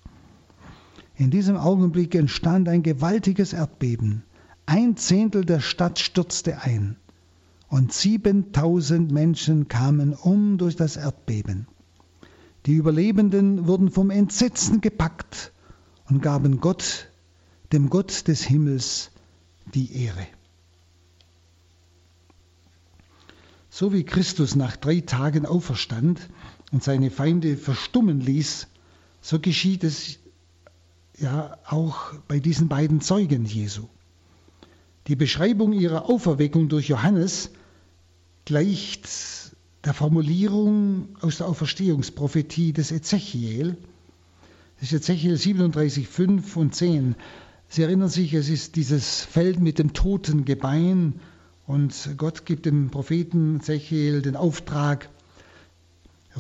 [1.16, 4.24] In diesem Augenblick entstand ein gewaltiges Erdbeben.
[4.66, 6.95] Ein Zehntel der Stadt stürzte ein
[7.68, 11.68] und 7000 Menschen kamen um durch das Erdbeben.
[12.66, 15.51] Die Überlebenden wurden vom Entsetzen gepackt
[16.09, 17.09] und gaben Gott,
[17.72, 19.11] dem Gott des Himmels,
[19.74, 20.28] die Ehre.
[23.70, 26.30] So wie Christus nach drei Tagen auferstand
[26.72, 28.68] und seine Feinde verstummen ließ,
[29.20, 30.20] so geschieht es
[31.18, 33.88] ja auch bei diesen beiden Zeugen Jesu.
[35.08, 37.49] Die Beschreibung ihrer Auferweckung durch Johannes
[38.45, 39.10] gleicht
[39.84, 43.76] der Formulierung aus der Auferstehungsprophetie des Ezechiel.
[44.80, 47.16] Das ist Ezechiel 37, 5 und 10.
[47.68, 51.20] Sie erinnern sich, es ist dieses Feld mit dem toten Gebein
[51.68, 55.10] und Gott gibt dem Propheten Ezechiel den Auftrag,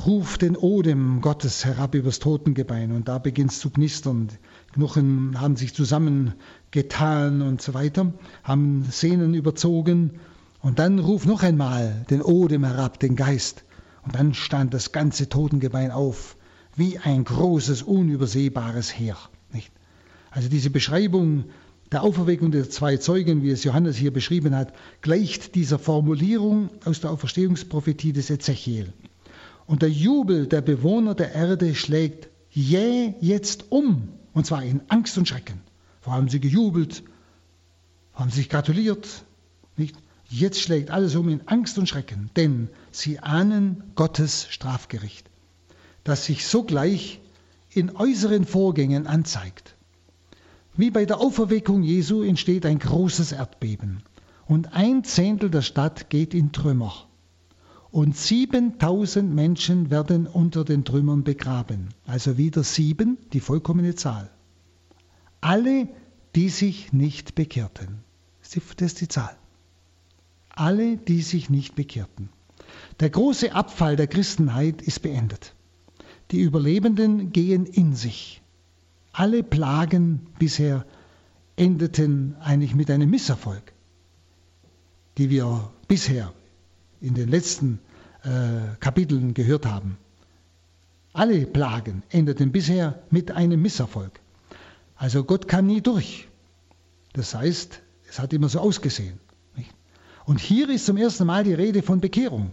[0.05, 4.29] ruf den Odem Gottes herab übers Totengebein und da beginnt es zu knistern.
[4.73, 5.73] Knochen haben sich
[6.73, 8.13] zusammengetan und so weiter,
[8.43, 10.19] haben Sehnen überzogen.
[10.61, 13.63] Und dann ruf noch einmal den Odem herab, den Geist.
[14.03, 16.35] Und dann stand das ganze Totengebein auf,
[16.75, 19.17] wie ein großes, unübersehbares Heer.
[19.51, 19.71] Nicht?
[20.31, 21.45] Also diese Beschreibung
[21.91, 27.01] der Auferweckung der zwei Zeugen, wie es Johannes hier beschrieben hat, gleicht dieser Formulierung aus
[27.01, 28.91] der Auferstehungsprophetie des Ezechiel.
[29.67, 35.17] Und der Jubel der Bewohner der Erde schlägt jäh jetzt um und zwar in Angst
[35.17, 35.61] und Schrecken.
[36.03, 37.01] Vorher haben sie gejubelt,
[38.13, 39.23] haben sich gratuliert.
[39.77, 39.95] Nicht?
[40.29, 45.29] Jetzt schlägt alles um in Angst und Schrecken, denn sie ahnen Gottes Strafgericht,
[46.03, 47.21] das sich sogleich
[47.69, 49.75] in äußeren Vorgängen anzeigt.
[50.75, 54.03] Wie bei der Auferweckung Jesu entsteht ein großes Erdbeben
[54.45, 57.07] und ein Zehntel der Stadt geht in Trümmer.
[57.91, 61.93] Und 7000 Menschen werden unter den Trümmern begraben.
[62.05, 64.32] Also wieder sieben, die vollkommene Zahl.
[65.43, 65.89] Alle,
[66.35, 68.01] die sich nicht bekehrten.
[68.41, 69.35] Das ist die Zahl.
[70.47, 72.29] Alle, die sich nicht bekehrten.
[73.01, 75.53] Der große Abfall der Christenheit ist beendet.
[76.31, 78.41] Die Überlebenden gehen in sich.
[79.11, 80.85] Alle Plagen bisher
[81.57, 83.73] endeten eigentlich mit einem Misserfolg,
[85.17, 86.33] die wir bisher
[87.01, 87.79] in den letzten
[88.23, 89.97] äh, Kapiteln gehört haben.
[91.11, 94.22] Alle Plagen endeten bisher mit einem Misserfolg.
[95.03, 96.29] Also Gott kam nie durch.
[97.11, 99.19] Das heißt, es hat immer so ausgesehen.
[99.53, 99.69] Nicht?
[100.23, 102.51] Und hier ist zum ersten Mal die Rede von Bekehrung.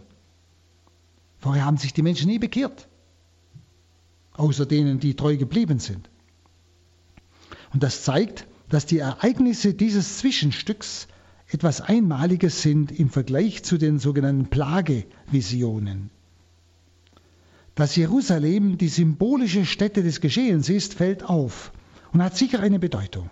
[1.38, 2.88] Vorher haben sich die Menschen nie bekehrt,
[4.32, 6.10] außer denen, die treu geblieben sind.
[7.72, 11.06] Und das zeigt, dass die Ereignisse dieses Zwischenstücks
[11.46, 16.10] etwas Einmaliges sind im Vergleich zu den sogenannten Plagevisionen.
[17.76, 21.70] Dass Jerusalem die symbolische Stätte des Geschehens ist, fällt auf
[22.12, 23.30] und hat sicher eine Bedeutung.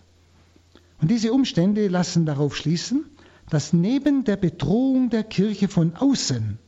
[1.00, 3.04] Und diese Umstände lassen darauf schließen,
[3.50, 6.58] dass neben der Bedrohung der Kirche von außen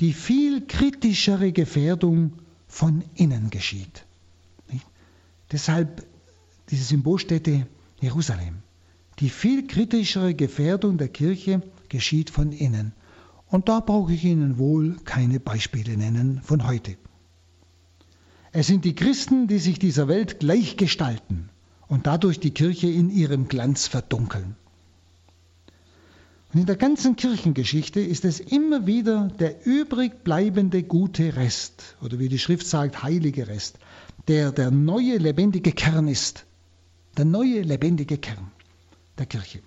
[0.00, 2.32] die viel kritischere Gefährdung
[2.66, 4.04] von innen geschieht.
[5.52, 6.04] Deshalb
[6.70, 7.66] diese Symbolstätte
[8.00, 8.56] Jerusalem.
[9.20, 12.92] Die viel kritischere Gefährdung der Kirche geschieht von innen.
[13.46, 16.96] Und da brauche ich Ihnen wohl keine Beispiele nennen von heute.
[18.56, 21.48] Es sind die Christen, die sich dieser Welt gleichgestalten
[21.88, 24.54] und dadurch die Kirche in ihrem Glanz verdunkeln.
[26.52, 32.20] Und in der ganzen Kirchengeschichte ist es immer wieder der übrig bleibende gute Rest, oder
[32.20, 33.80] wie die Schrift sagt, heilige Rest,
[34.28, 36.44] der der neue lebendige Kern ist.
[37.16, 38.52] Der neue lebendige Kern
[39.18, 39.62] der Kirche.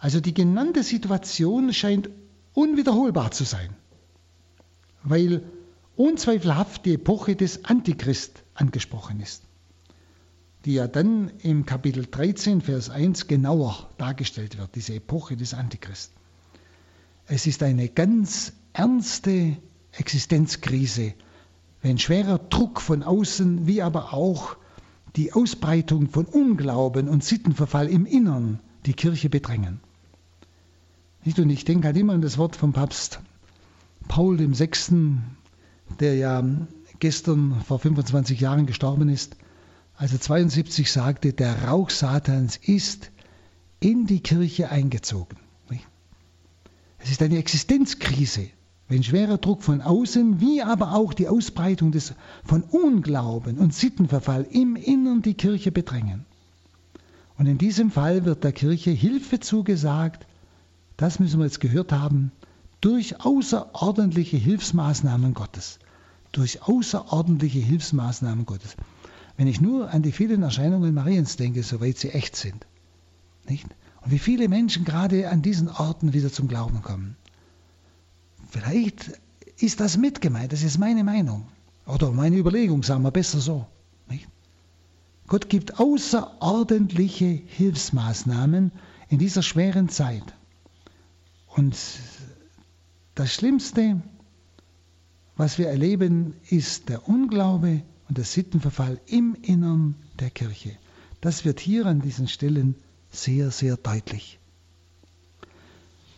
[0.00, 2.10] Also die genannte Situation scheint
[2.54, 3.70] unwiederholbar zu sein,
[5.04, 5.44] weil
[5.96, 9.42] unzweifelhaft die Epoche des Antichrist angesprochen ist,
[10.64, 16.12] die ja dann im Kapitel 13, Vers 1 genauer dargestellt wird, diese Epoche des Antichrist.
[17.26, 19.56] Es ist eine ganz ernste
[19.92, 21.14] Existenzkrise,
[21.80, 24.56] wenn schwerer Druck von außen wie aber auch
[25.16, 29.80] die Ausbreitung von Unglauben und Sittenverfall im Innern die Kirche bedrängen.
[31.24, 33.20] Und ich denke halt immer an das Wort vom Papst
[34.08, 34.68] Paul VI.,
[36.00, 36.44] der ja
[36.98, 39.36] gestern vor 25 Jahren gestorben ist,
[39.96, 43.10] als er 72 sagte, der Rauch Satans ist
[43.80, 45.38] in die Kirche eingezogen.
[47.04, 48.48] Es ist eine Existenzkrise,
[48.88, 52.14] wenn schwerer Druck von außen, wie aber auch die Ausbreitung des,
[52.46, 56.24] von Unglauben und Sittenverfall im Innern die Kirche bedrängen.
[57.36, 60.26] Und in diesem Fall wird der Kirche Hilfe zugesagt,
[60.96, 62.32] das müssen wir jetzt gehört haben,
[62.80, 65.80] durch außerordentliche Hilfsmaßnahmen Gottes.
[66.34, 68.76] Durch außerordentliche Hilfsmaßnahmen Gottes.
[69.36, 72.66] Wenn ich nur an die vielen Erscheinungen Mariens denke, soweit sie echt sind.
[73.48, 73.66] Nicht?
[74.02, 77.16] Und wie viele Menschen gerade an diesen Orten wieder zum Glauben kommen.
[78.50, 79.12] Vielleicht
[79.58, 81.46] ist das mitgemeint, das ist meine Meinung.
[81.86, 83.66] Oder meine Überlegung, sagen wir besser so.
[84.08, 84.26] Nicht?
[85.28, 88.72] Gott gibt außerordentliche Hilfsmaßnahmen
[89.08, 90.34] in dieser schweren Zeit.
[91.46, 91.76] Und
[93.14, 94.02] das Schlimmste,
[95.36, 100.76] was wir erleben, ist der Unglaube und der Sittenverfall im Innern der Kirche.
[101.20, 102.76] Das wird hier an diesen Stellen
[103.10, 104.38] sehr, sehr deutlich.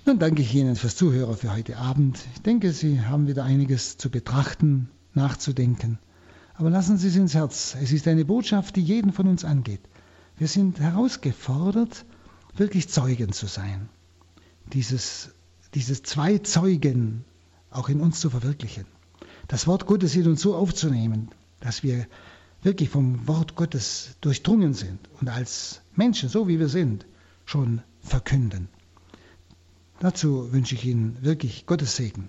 [0.05, 2.19] Nun danke ich Ihnen fürs Zuhören für heute Abend.
[2.35, 5.99] Ich denke, Sie haben wieder einiges zu betrachten, nachzudenken.
[6.55, 7.77] Aber lassen Sie es ins Herz.
[7.81, 9.81] Es ist eine Botschaft, die jeden von uns angeht.
[10.39, 12.05] Wir sind herausgefordert,
[12.57, 13.89] wirklich Zeugen zu sein.
[14.73, 15.31] Dieses,
[15.75, 17.25] dieses zwei Zeugen
[17.71, 18.87] auch in uns zu verwirklichen.
[19.49, 21.31] Das Wort Gottes in uns so aufzunehmen,
[21.61, 22.07] dass wir
[22.63, 27.07] wirklich vom Wort Gottes durchdrungen sind und als Menschen, so wie wir sind,
[27.45, 28.69] schon verkünden.
[30.01, 32.29] Dazu wünsche ich Ihnen wirklich Gottes Segen.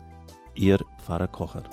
[0.61, 1.63] Ihr Pfarrer Kocher.